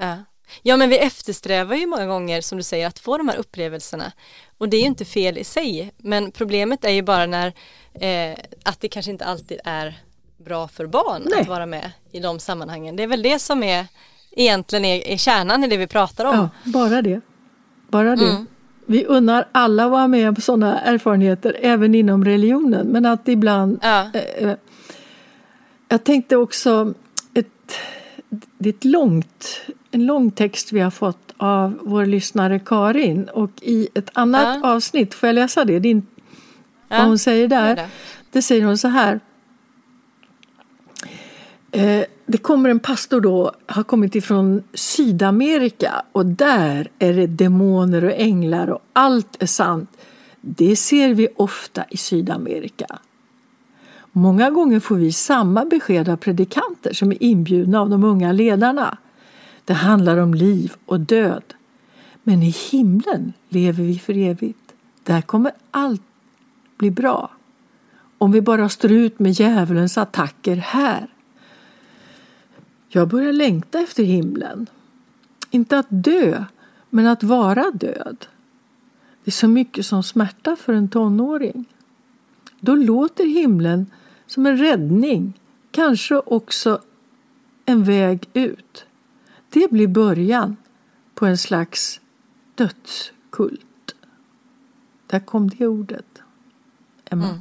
[0.00, 0.16] Ja.
[0.62, 4.12] ja, men vi eftersträvar ju många gånger som du säger att få de här upplevelserna.
[4.58, 7.46] Och det är ju inte fel i sig, men problemet är ju bara när
[7.94, 9.98] eh, att det kanske inte alltid är
[10.36, 11.40] bra för barn Nej.
[11.40, 12.96] att vara med i de sammanhangen.
[12.96, 13.86] Det är väl det som är
[14.30, 16.36] egentligen är, är kärnan i det vi pratar om.
[16.36, 17.20] Ja, bara det.
[17.88, 18.30] Bara det.
[18.30, 18.46] Mm.
[18.90, 22.86] Vi unnar alla att vara med på sådana erfarenheter, även inom religionen.
[22.86, 23.78] Men att ibland...
[23.82, 24.10] Ja.
[24.14, 24.56] Eh, eh,
[25.88, 26.94] jag tänkte också,
[27.34, 27.74] ett,
[28.58, 29.60] det är ett långt,
[29.90, 33.28] en lång text vi har fått av vår lyssnare Karin.
[33.28, 34.74] Och i ett annat ja.
[34.74, 35.78] avsnitt, får jag läsa det?
[35.78, 36.06] Din,
[36.88, 36.96] ja.
[36.96, 37.76] Vad hon säger där.
[37.76, 37.88] Det.
[38.30, 39.20] det säger hon så här.
[41.72, 48.04] Eh, det kommer en pastor då, har kommit ifrån Sydamerika och där är det demoner
[48.04, 49.90] och änglar och allt är sant.
[50.40, 52.98] Det ser vi ofta i Sydamerika.
[54.12, 58.98] Många gånger får vi samma besked av predikanter som är inbjudna av de unga ledarna.
[59.64, 61.54] Det handlar om liv och död.
[62.22, 64.72] Men i himlen lever vi för evigt.
[65.04, 66.02] Där kommer allt
[66.78, 67.30] bli bra.
[68.18, 71.08] Om vi bara står ut med djävulens attacker här.
[72.88, 74.66] Jag börjar längta efter himlen.
[75.50, 76.44] Inte att dö,
[76.90, 78.26] men att vara död.
[79.24, 81.64] Det är så mycket som smärta för en tonåring.
[82.60, 83.86] Då låter himlen
[84.26, 86.82] som en räddning, kanske också
[87.64, 88.86] en väg ut.
[89.50, 90.56] Det blir början
[91.14, 92.00] på en slags
[92.54, 93.94] dödskult.
[95.06, 96.22] Där kom det ordet,
[97.04, 97.28] Emma.
[97.28, 97.40] Mm.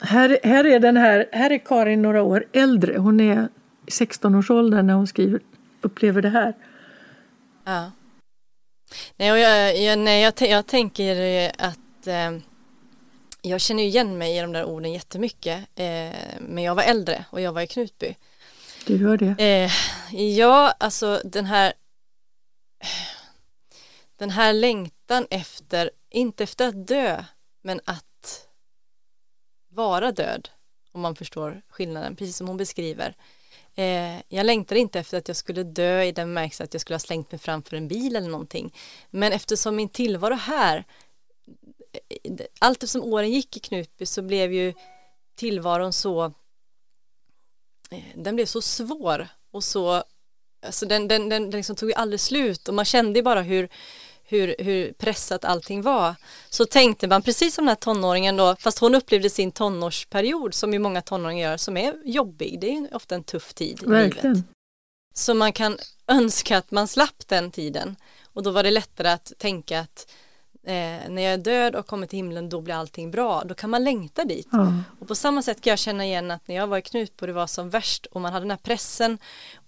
[0.00, 2.98] Här, här, är den här, här är Karin några år äldre.
[2.98, 3.48] Hon är
[3.86, 5.40] i 16-årsåldern när hon skriver,
[5.80, 6.54] upplever det här.
[7.64, 7.90] Ja.
[9.16, 12.38] Nej, och jag, jag, nej, jag, jag tänker att eh,
[13.42, 15.58] jag känner igen mig i de där orden jättemycket.
[15.74, 18.16] Eh, men jag var äldre och jag var i Knutby.
[18.86, 19.34] Du gör det?
[19.38, 19.70] Eh,
[20.20, 21.72] ja, alltså den här
[24.16, 27.24] den här längtan efter, inte efter att dö,
[27.62, 28.04] men att
[29.70, 30.48] vara död,
[30.92, 33.14] om man förstår skillnaden, precis som hon beskriver.
[33.74, 36.94] Eh, jag längtade inte efter att jag skulle dö i den bemärkelsen att jag skulle
[36.94, 38.74] ha slängt mig framför en bil eller någonting.
[39.10, 40.84] Men eftersom min tillvaro här,
[42.58, 44.74] allt eftersom åren gick i Knutby så blev ju
[45.34, 46.24] tillvaron så,
[47.90, 50.04] eh, den blev så svår och så,
[50.66, 53.42] alltså den, den, den, den liksom tog ju aldrig slut och man kände ju bara
[53.42, 53.68] hur
[54.30, 56.14] hur, hur pressat allting var
[56.48, 60.72] så tänkte man precis som den här tonåringen då fast hon upplevde sin tonårsperiod som
[60.72, 62.60] ju många tonåringar gör som är jobbig.
[62.60, 64.26] Det är ofta en tuff tid Verkligen.
[64.26, 64.44] i livet.
[65.14, 67.96] Så man kan önska att man slapp den tiden.
[68.32, 70.12] Och då var det lättare att tänka att
[70.62, 73.42] eh, när jag är död och kommer till himlen då blir allting bra.
[73.44, 74.48] Då kan man längta dit.
[74.52, 74.72] Ja.
[75.00, 77.32] Och på samma sätt kan jag känna igen att när jag var i Knutbo det
[77.32, 79.18] var som värst och man hade den här pressen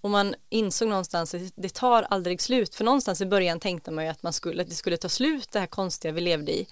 [0.01, 2.75] och man insåg någonstans att det tar aldrig slut.
[2.75, 5.51] För någonstans i början tänkte man ju att, man skulle, att det skulle ta slut
[5.51, 6.67] det här konstiga vi levde i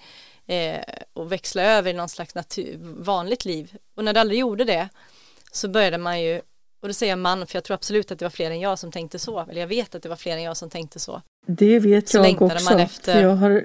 [0.46, 0.80] eh,
[1.12, 3.76] och växla över i någon slags natur, vanligt liv.
[3.96, 4.88] Och när det aldrig gjorde det
[5.52, 6.40] så började man ju
[6.82, 8.78] och då säger jag man, för jag tror absolut att det var fler än jag
[8.78, 9.40] som tänkte så.
[9.40, 11.22] Eller jag vet att det var fler än jag som tänkte så.
[11.46, 12.64] Det vet så jag också.
[12.64, 13.12] Man efter...
[13.12, 13.64] För jag har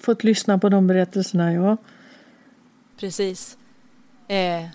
[0.00, 1.76] fått lyssna på de berättelserna, ja.
[3.00, 3.58] Precis.
[4.28, 4.66] Eh,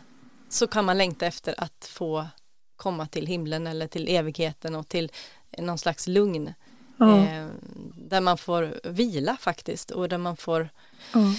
[0.50, 2.28] så kan man längta efter att få
[2.76, 5.12] komma till himlen eller till evigheten och till
[5.58, 6.54] någon slags lugn.
[6.98, 7.18] Ja.
[7.18, 7.48] Eh,
[7.96, 10.70] där man får vila faktiskt och där man får
[11.14, 11.34] ja.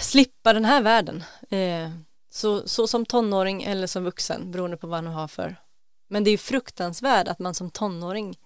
[0.00, 1.24] slippa den här världen.
[1.50, 1.90] Eh,
[2.30, 5.56] så, så som tonåring eller som vuxen beroende på vad man har för
[6.08, 8.38] men det är fruktansvärt att man som tonåring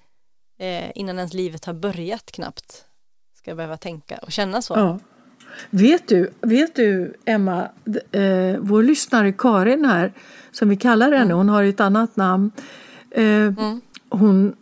[0.59, 2.85] eh, innan ens livet har börjat knappt
[3.49, 4.75] ska behöva tänka och känna så.
[4.75, 4.99] Ja.
[5.71, 7.69] Vet du, vet du Emma,
[8.13, 10.13] eh, vår lyssnare Karin här,
[10.51, 11.37] som vi kallar henne, mm.
[11.37, 12.51] hon har ett annat namn.
[13.11, 13.81] Eh, mm.
[14.09, 14.57] Hon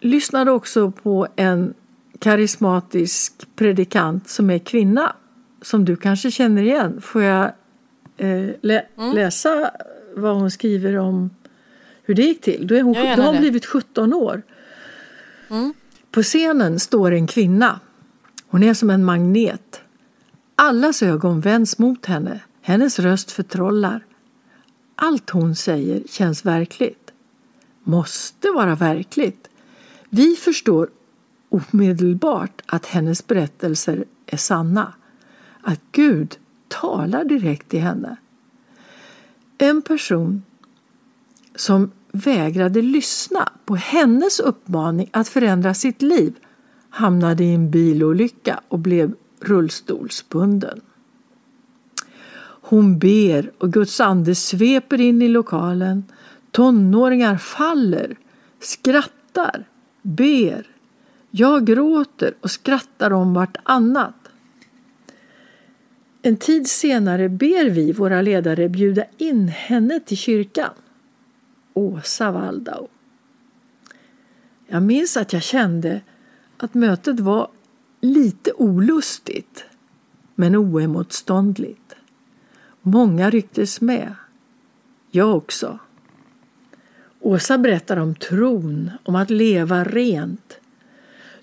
[0.00, 1.74] lyssnade också på en
[2.18, 5.16] karismatisk predikant som är kvinna,
[5.62, 7.00] som du kanske känner igen.
[7.00, 7.44] Får jag
[8.16, 9.14] eh, lä mm.
[9.14, 9.70] läsa
[10.16, 11.30] vad hon skriver om
[12.02, 12.66] hur det gick till.
[12.66, 14.42] Då, är hon, då har hon blivit 17 år.
[15.50, 15.74] Mm.
[16.10, 17.80] På scenen står en kvinna.
[18.54, 19.80] Hon är som en magnet.
[20.54, 22.40] Allas ögon vänds mot henne.
[22.60, 24.04] Hennes röst förtrollar.
[24.96, 27.12] Allt hon säger känns verkligt.
[27.84, 29.48] Måste vara verkligt.
[30.10, 30.90] Vi förstår
[31.48, 34.94] omedelbart att hennes berättelser är sanna.
[35.62, 36.38] Att Gud
[36.68, 38.16] talar direkt till henne.
[39.58, 40.42] En person
[41.54, 46.34] som vägrade lyssna på hennes uppmaning att förändra sitt liv
[46.94, 50.80] hamnade i en bilolycka och blev rullstolsbunden.
[52.62, 56.04] Hon ber och Guds ande sveper in i lokalen.
[56.50, 58.16] Tonåringar faller,
[58.60, 59.64] skrattar,
[60.02, 60.66] ber.
[61.30, 64.14] Jag gråter och skrattar om vartannat.
[66.22, 70.72] En tid senare ber vi våra ledare bjuda in henne till kyrkan.
[71.74, 72.88] Åsa Waldau.
[74.66, 76.00] Jag minns att jag kände
[76.56, 77.48] att mötet var
[78.00, 79.64] lite olustigt
[80.34, 81.94] men oemotståndligt.
[82.82, 84.14] Många rycktes med.
[85.10, 85.78] Jag också.
[87.20, 90.60] Åsa berättar om tron, om att leva rent.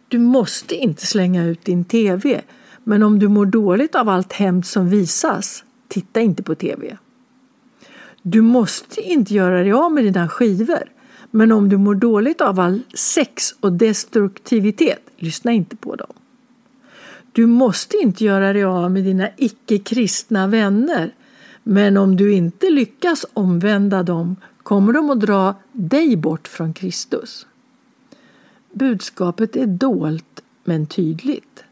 [0.07, 2.41] Du måste inte slänga ut din TV,
[2.83, 6.97] men om du mår dåligt av allt hemskt som visas, titta inte på TV.
[8.21, 10.89] Du måste inte göra dig av med dina skivor.
[11.31, 16.13] Men om du mår dåligt av all sex och destruktivitet, lyssna inte på dem.
[17.31, 21.13] Du måste inte göra dig av med dina icke-kristna vänner.
[21.63, 27.47] Men om du inte lyckas omvända dem kommer de att dra dig bort från Kristus.
[28.73, 31.63] Budskapet är dolt men tydligt.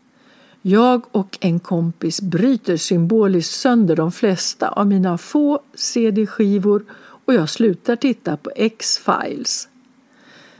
[0.61, 6.85] Jag och en kompis bryter symboliskt sönder de flesta av mina få CD-skivor
[7.29, 9.69] och jag slutar titta på X-Files.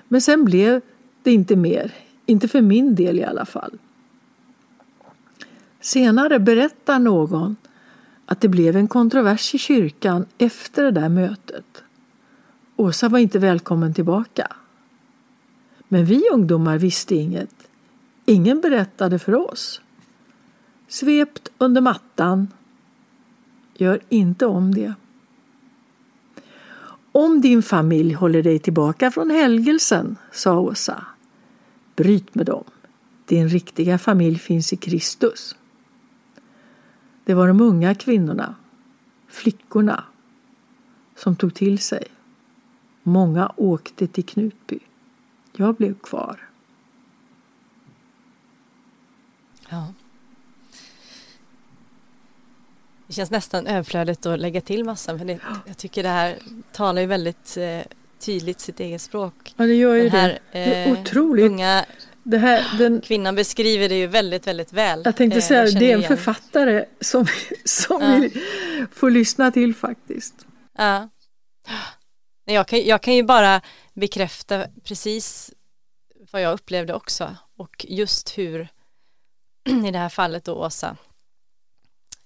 [0.08, 0.82] Men sen blev
[1.24, 1.94] det inte mer,
[2.26, 3.78] inte för min del i alla fall.
[5.80, 7.56] Senare berättar någon
[8.26, 11.84] att det blev en kontrovers i kyrkan efter det där mötet.
[12.76, 14.48] Åsa var inte välkommen tillbaka.
[15.88, 17.70] Men vi ungdomar visste inget.
[18.26, 19.82] Ingen berättade för oss.
[20.88, 22.48] Svept under mattan.
[23.78, 24.94] Gör inte om det.
[27.12, 31.06] Om din familj håller dig tillbaka från helgelsen, sa Åsa,
[31.96, 32.64] bryt med dem.
[33.26, 35.56] Din riktiga familj finns i Kristus.
[37.24, 38.56] Det var de unga kvinnorna,
[39.28, 40.04] flickorna,
[41.16, 42.08] som tog till sig.
[43.04, 44.80] Många åkte till Knutby.
[45.56, 46.50] Jag blev kvar.
[49.70, 49.94] Ja.
[53.10, 56.38] Det känns nästan överflödigt att lägga till massor för det, jag tycker det här
[56.72, 57.80] talar ju väldigt eh,
[58.20, 59.54] tydligt sitt eget språk.
[59.58, 60.40] Ja det gör ju den här, det.
[60.52, 61.46] det är eh, otroligt.
[61.46, 61.86] Unga
[62.24, 65.02] det här, den, kvinnan beskriver det ju väldigt, väldigt väl.
[65.06, 66.18] Jag tänkte eh, säga eh, det är en igen.
[66.18, 67.26] författare som,
[67.66, 68.16] som ja.
[68.16, 68.34] vi
[68.92, 70.46] får lyssna till faktiskt.
[70.78, 71.10] Ja.
[72.46, 73.62] Jag kan, jag kan ju bara
[73.94, 75.54] bekräfta precis
[76.32, 78.68] vad jag upplevde också och just hur
[79.88, 80.98] i det här fallet då Åsa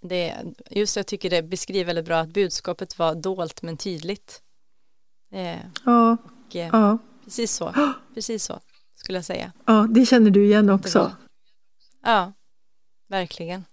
[0.03, 4.41] det, just jag tycker det beskriver väldigt bra att budskapet var dolt men tydligt.
[5.31, 6.97] Eh, ja, och, eh, ja.
[7.23, 7.73] Precis så,
[8.13, 8.59] precis så
[8.95, 9.51] skulle jag säga.
[9.65, 11.15] Ja, det känner du igen också.
[12.03, 12.33] ja,
[13.09, 13.65] verkligen.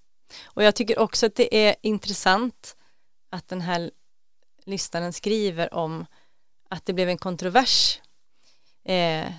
[0.44, 2.76] Och jag tycker också att det är intressant
[3.30, 3.90] att den här
[4.64, 6.06] lyssnaren skriver om
[6.68, 8.00] att det blev en kontrovers.
[8.84, 9.32] Eh,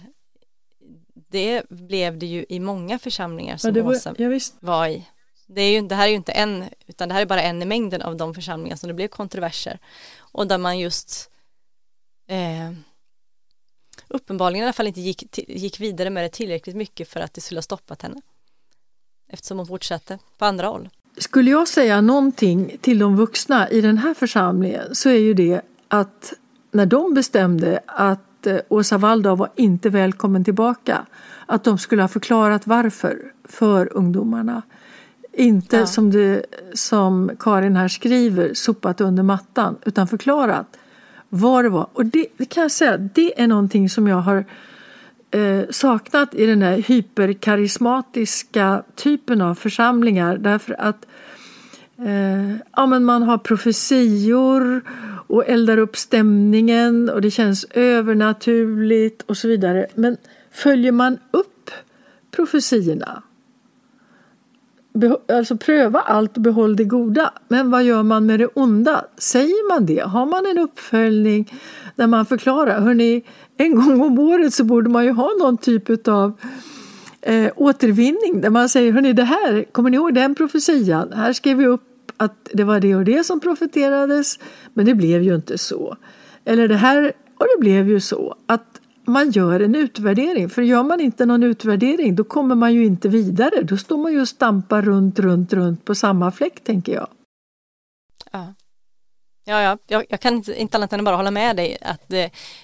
[1.13, 4.15] det blev det ju i många församlingar som ja, var, Åsa
[4.59, 5.07] var i.
[5.53, 7.61] Det, är ju, det här är ju inte en, utan det här är bara en
[7.61, 9.79] i mängden av de församlingar som det blev kontroverser.
[10.19, 11.29] Och där man just
[12.27, 12.71] eh,
[14.07, 17.41] uppenbarligen i alla fall inte gick, gick vidare med det tillräckligt mycket för att det
[17.41, 18.21] skulle ha stoppat henne.
[19.29, 20.89] Eftersom hon fortsatte på andra håll.
[21.17, 25.61] Skulle jag säga någonting till de vuxna i den här församlingen så är ju det
[25.87, 26.33] att
[26.71, 31.05] när de bestämde att eh, Åsa Waldau var inte välkommen tillbaka
[31.45, 34.61] att de skulle ha förklarat varför för ungdomarna.
[35.33, 35.85] Inte ja.
[35.85, 40.77] som, det, som Karin här skriver, sopat under mattan, utan förklarat
[41.29, 41.87] vad det var.
[41.93, 44.45] Och det, det kan jag säga, det är någonting som jag har
[45.31, 50.37] eh, saknat i den här hyperkarismatiska typen av församlingar.
[50.37, 51.05] Därför att
[51.97, 54.81] eh, ja, men man har profetior
[55.27, 59.87] och eldar upp stämningen och det känns övernaturligt och så vidare.
[59.95, 60.17] Men
[60.51, 61.71] följer man upp
[62.31, 63.23] profetiorna
[65.29, 67.33] alltså pröva allt och behåll det goda.
[67.47, 69.05] Men vad gör man med det onda?
[69.17, 69.99] Säger man det?
[69.99, 71.53] Har man en uppföljning
[71.95, 73.23] där man förklarar, hörni,
[73.57, 76.39] en gång om året så borde man ju ha någon typ av
[77.21, 81.13] eh, återvinning där man säger, hörni, det här, kommer ni ihåg den profetian?
[81.13, 84.39] Här skrev vi upp att det var det och det som profeterades,
[84.73, 85.97] men det blev ju inte så.
[86.45, 88.35] Eller det här, och det blev ju så.
[88.45, 90.49] Att man gör en utvärdering.
[90.49, 93.61] För gör man inte någon utvärdering då kommer man ju inte vidare.
[93.63, 97.07] Då står man ju och stampar runt, runt, runt på samma fläck tänker jag.
[98.31, 98.53] Ja.
[99.45, 99.77] Ja, ja.
[99.87, 101.77] Jag, jag kan inte, inte annat än bara hålla med dig.
[101.81, 102.13] Att,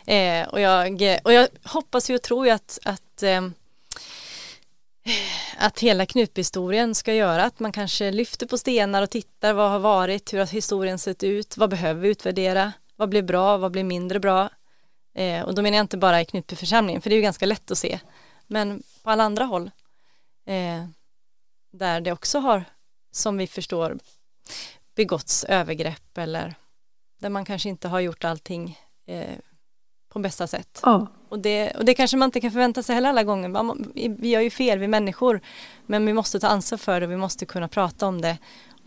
[0.05, 3.41] eh, och, jag, och jag hoppas ju och tror ju att, att, eh,
[5.57, 9.79] att hela knuthistorien ska göra att man kanske lyfter på stenar och tittar vad har
[9.79, 13.83] varit, hur har historien sett ut, vad behöver vi utvärdera, vad blir bra, vad blir
[13.83, 14.49] mindre bra,
[15.17, 17.45] Eh, och då menar jag inte bara i Knutby församling, för det är ju ganska
[17.45, 17.99] lätt att se.
[18.47, 19.71] Men på alla andra håll,
[20.45, 20.85] eh,
[21.71, 22.63] där det också har,
[23.11, 23.97] som vi förstår,
[24.95, 26.55] begåtts övergrepp eller
[27.19, 29.37] där man kanske inte har gjort allting eh,
[30.09, 30.79] på bästa sätt.
[30.83, 31.07] Ja.
[31.29, 33.49] Och, det, och det kanske man inte kan förvänta sig heller alla gånger.
[33.49, 35.41] Man, vi gör ju fel, vi människor,
[35.85, 38.37] men vi måste ta ansvar för det, vi måste kunna prata om det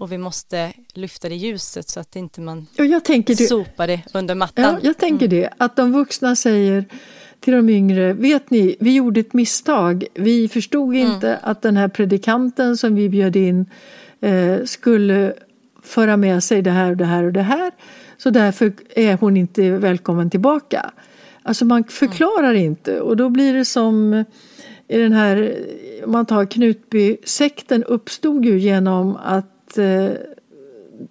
[0.01, 4.03] och vi måste lyfta det ljuset så att inte man jag tänker det, sopar det
[4.15, 4.65] under mattan.
[4.65, 5.41] Ja, jag tänker mm.
[5.41, 6.85] det, att de vuxna säger
[7.41, 10.05] till de yngre, vet ni, vi gjorde ett misstag.
[10.15, 11.11] Vi förstod mm.
[11.11, 13.67] inte att den här predikanten som vi bjöd in
[14.21, 15.35] eh, skulle
[15.83, 17.71] föra med sig det här och det här och det här.
[18.19, 20.91] Så därför är hon inte välkommen tillbaka.
[21.43, 22.65] Alltså man förklarar mm.
[22.65, 24.25] inte och då blir det som
[24.89, 25.55] i den här,
[26.05, 30.11] om man tar Knutby-sekten uppstod ju genom att eh,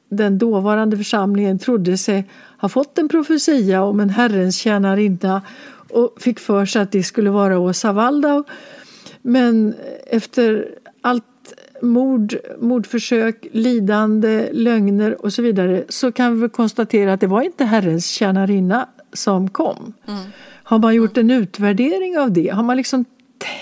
[0.09, 5.41] den dåvarande församlingen trodde sig ha fått en profetia om en Herrens tjänarinna
[5.89, 8.43] och fick för sig att det skulle vara Åsa Waldau.
[9.21, 9.73] Men
[10.07, 10.67] efter
[11.01, 11.23] allt
[11.81, 17.65] mord, mordförsök, lidande, lögner och så vidare så kan vi konstatera att det var inte
[17.65, 19.93] Herrens tjänarinna som kom.
[20.07, 20.19] Mm.
[20.63, 22.49] Har man gjort en utvärdering av det?
[22.49, 23.05] Har man liksom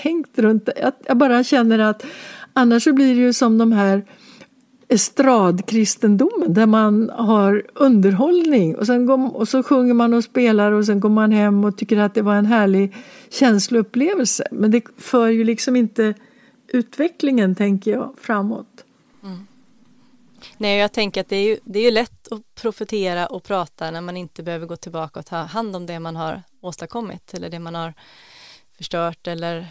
[0.02, 0.92] tänkt runt det?
[1.06, 2.06] Jag bara känner att
[2.52, 4.04] annars så blir det ju som de här
[4.88, 10.86] estradkristendomen där man har underhållning och, sen går, och så sjunger man och spelar och
[10.86, 12.96] sen går man hem och tycker att det var en härlig
[13.30, 14.48] känsloupplevelse.
[14.50, 16.14] Men det för ju liksom inte
[16.68, 18.84] utvecklingen, tänker jag, framåt.
[19.22, 19.46] Mm.
[20.56, 24.00] Nej, jag tänker att det är ju det är lätt att profetera och prata när
[24.00, 27.58] man inte behöver gå tillbaka och ta hand om det man har åstadkommit eller det
[27.58, 27.94] man har
[28.76, 29.66] förstört eller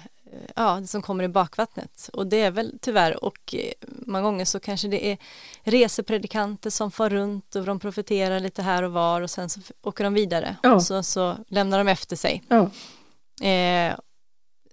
[0.55, 2.09] ja, det som kommer i bakvattnet.
[2.13, 5.17] Och det är väl tyvärr, och eh, många gånger så kanske det är
[5.63, 10.03] resepredikanter som far runt och de profeterar lite här och var och sen så åker
[10.03, 10.73] de vidare ja.
[10.73, 12.43] och så, så lämnar de efter sig.
[12.47, 12.69] Ja.
[13.47, 13.95] Eh,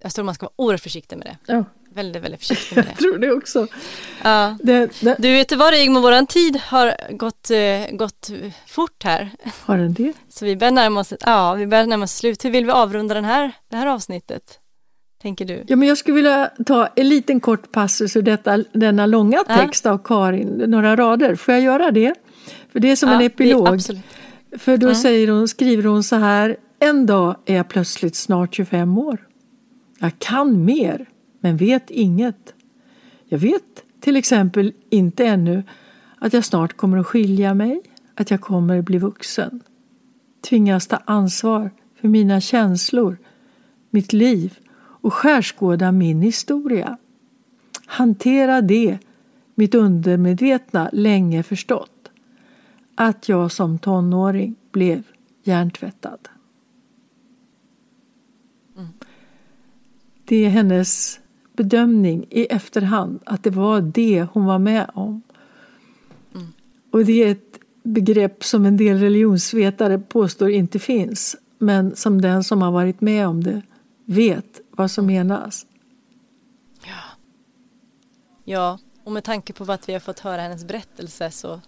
[0.01, 1.53] jag tror man ska vara oerhört försiktig med det.
[1.53, 1.65] Ja.
[1.91, 2.91] Väldigt, väldigt försiktig med det.
[2.91, 3.67] Jag tror det också.
[4.23, 4.57] Ja.
[4.63, 5.17] Det, det.
[5.19, 8.31] Du vet vad Rigmor, våran tid har gått, uh, gått
[8.67, 9.31] fort här.
[9.61, 10.13] Har den det?
[10.29, 12.45] Så vi börjar närma oss, ja, vi börjar närma oss slut.
[12.45, 14.61] Hur vill vi avrunda den här, det här avsnittet?
[15.25, 15.65] Tänker du?
[15.67, 19.85] Ja, men jag skulle vilja ta en liten kort passus ur detta, denna långa text
[19.85, 19.91] ja.
[19.91, 21.35] av Karin, några rader.
[21.35, 22.15] Får jag göra det?
[22.73, 23.81] För det är som ja, en epilog.
[24.59, 24.95] För då ja.
[24.95, 26.57] säger hon, skriver hon så här.
[26.79, 29.27] En dag är jag plötsligt snart 25 år.
[29.99, 31.07] Jag kan mer,
[31.41, 32.55] men vet inget.
[33.29, 33.63] Jag vet
[34.01, 35.63] till exempel inte ännu
[36.19, 37.81] att jag snart kommer att skilja mig,
[38.15, 39.61] att jag kommer att bli vuxen.
[40.49, 41.71] Tvingas ta ansvar
[42.01, 43.17] för mina känslor,
[43.91, 44.59] mitt liv
[45.05, 46.99] och skärskåda min historia.
[47.87, 48.99] Hantera det
[49.55, 52.11] mitt undermedvetna länge förstått
[52.95, 55.03] att jag som tonåring blev
[55.43, 56.29] hjärntvättad.
[58.77, 58.89] Mm.
[60.25, 61.21] Det är hennes
[61.53, 65.23] bedömning i efterhand att det var det hon var med om.
[66.35, 66.47] Mm.
[66.91, 72.45] Och det är ett begrepp som en del religionsvetare påstår inte finns men som den
[72.45, 73.63] som har varit med om det
[74.05, 75.67] vet vad som menas.
[76.87, 77.03] Ja,
[78.45, 81.61] ja och med tanke på att vi har fått höra hennes berättelse så,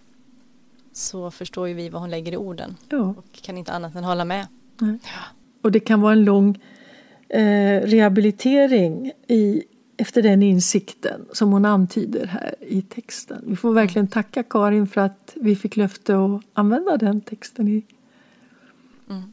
[0.93, 3.15] så förstår ju vi vad hon lägger i orden ja.
[3.19, 4.47] och kan inte annat än hålla med.
[4.81, 4.97] Ja.
[5.63, 6.59] Och det kan vara en lång
[7.29, 9.63] eh, rehabilitering i
[9.97, 13.45] efter den insikten som hon antyder här i texten.
[13.47, 17.69] Vi får verkligen tacka Karin för att vi fick löfte att använda den texten.
[17.69, 17.87] I.
[19.11, 19.33] Mm.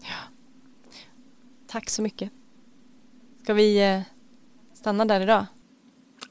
[0.00, 0.16] Ja.
[1.70, 2.30] Tack så mycket.
[3.42, 4.00] Ska vi eh,
[4.74, 5.46] stanna där idag?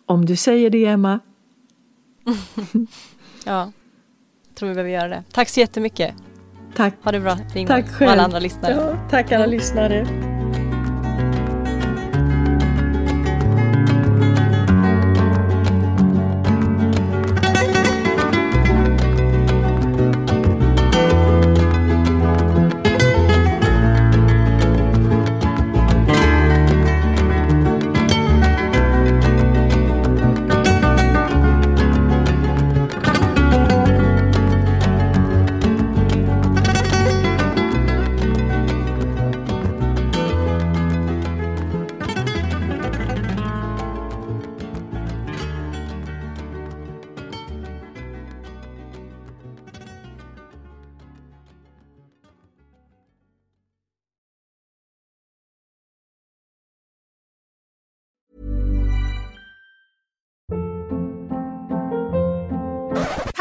[0.05, 1.19] Om du säger det, Emma.
[3.45, 3.71] ja,
[4.47, 5.23] jag tror vi behöver göra det.
[5.31, 6.15] Tack så jättemycket.
[6.75, 6.93] Tack.
[7.03, 7.81] Ha det bra, Ingmar.
[7.81, 8.07] Tack själv.
[8.07, 8.73] Och alla andra lyssnare.
[8.73, 10.28] Ja, tack alla lyssnare.